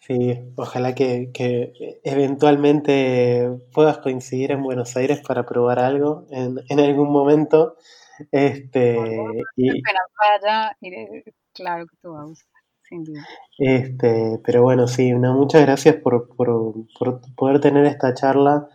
[0.00, 6.80] Sí, ojalá que, que, eventualmente puedas coincidir en Buenos Aires para probar algo en, en
[6.80, 7.76] algún momento.
[8.30, 8.96] Este,
[9.56, 9.82] y,
[11.52, 12.46] claro que tú vas,
[12.82, 13.26] sin duda.
[13.58, 18.68] Este, pero bueno, sí, muchas gracias por, por, por, poder tener esta charla.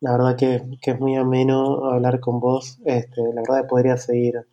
[0.00, 2.78] La verdad que, que, es muy ameno hablar con vos.
[2.84, 4.46] Este, la verdad que podría seguir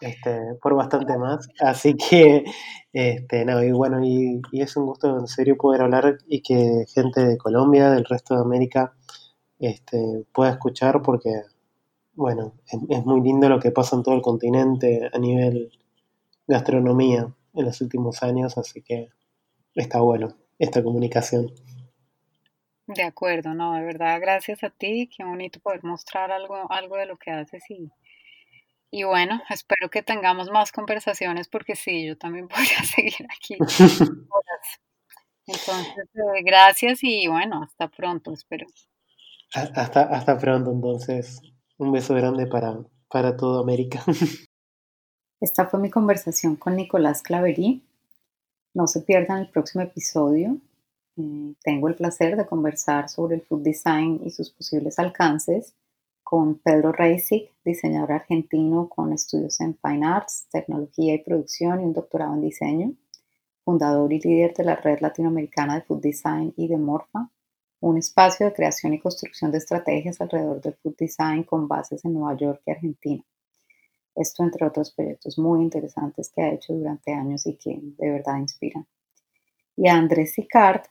[0.00, 1.48] este, por bastante más.
[1.60, 2.44] Así que,
[2.92, 6.84] este, no, y bueno, y, y, es un gusto en serio poder hablar y que
[6.94, 8.94] gente de Colombia, del resto de América,
[9.58, 11.30] este, pueda escuchar porque
[12.16, 15.70] bueno, es, muy lindo lo que pasa en todo el continente a nivel
[16.46, 19.10] gastronomía en los últimos años, así que
[19.74, 21.52] está bueno esta comunicación.
[22.86, 27.06] De acuerdo, no, de verdad, gracias a ti, qué bonito poder mostrar algo, algo de
[27.06, 27.90] lo que haces y,
[28.90, 33.56] y bueno, espero que tengamos más conversaciones porque sí, yo también podría seguir aquí.
[35.48, 38.66] Entonces, eh, gracias y bueno, hasta pronto, espero.
[39.54, 41.40] Hasta, hasta pronto, entonces.
[41.78, 44.02] Un beso grande para, para toda América.
[45.40, 47.82] Esta fue mi conversación con Nicolás Claverí.
[48.72, 50.56] No se pierdan el próximo episodio.
[51.18, 55.74] Eh, tengo el placer de conversar sobre el food design y sus posibles alcances
[56.22, 61.92] con Pedro Reisig, diseñador argentino con estudios en Fine Arts, tecnología y producción y un
[61.92, 62.94] doctorado en diseño,
[63.64, 67.30] fundador y líder de la red latinoamericana de food design y de Morfa,
[67.88, 72.14] un espacio de creación y construcción de estrategias alrededor del food design con bases en
[72.14, 73.24] Nueva York y Argentina.
[74.16, 78.38] Esto entre otros proyectos muy interesantes que ha hecho durante años y que de verdad
[78.38, 78.88] inspiran.
[79.76, 80.82] Y a Andrés Sicard,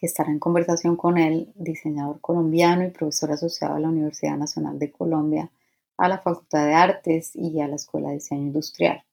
[0.00, 4.78] que estará en conversación con él, diseñador colombiano y profesor asociado a la Universidad Nacional
[4.78, 5.52] de Colombia,
[5.98, 9.04] a la Facultad de Artes y a la Escuela de Diseño Industrial.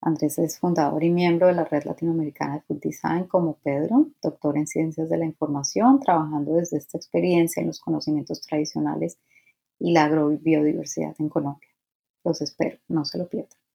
[0.00, 4.56] Andrés es fundador y miembro de la Red Latinoamericana de Food Design como Pedro, doctor
[4.56, 9.18] en Ciencias de la Información, trabajando desde esta experiencia en los conocimientos tradicionales
[9.78, 11.68] y la agrobiodiversidad en Colombia.
[12.24, 13.58] Los espero, no se lo pierdan.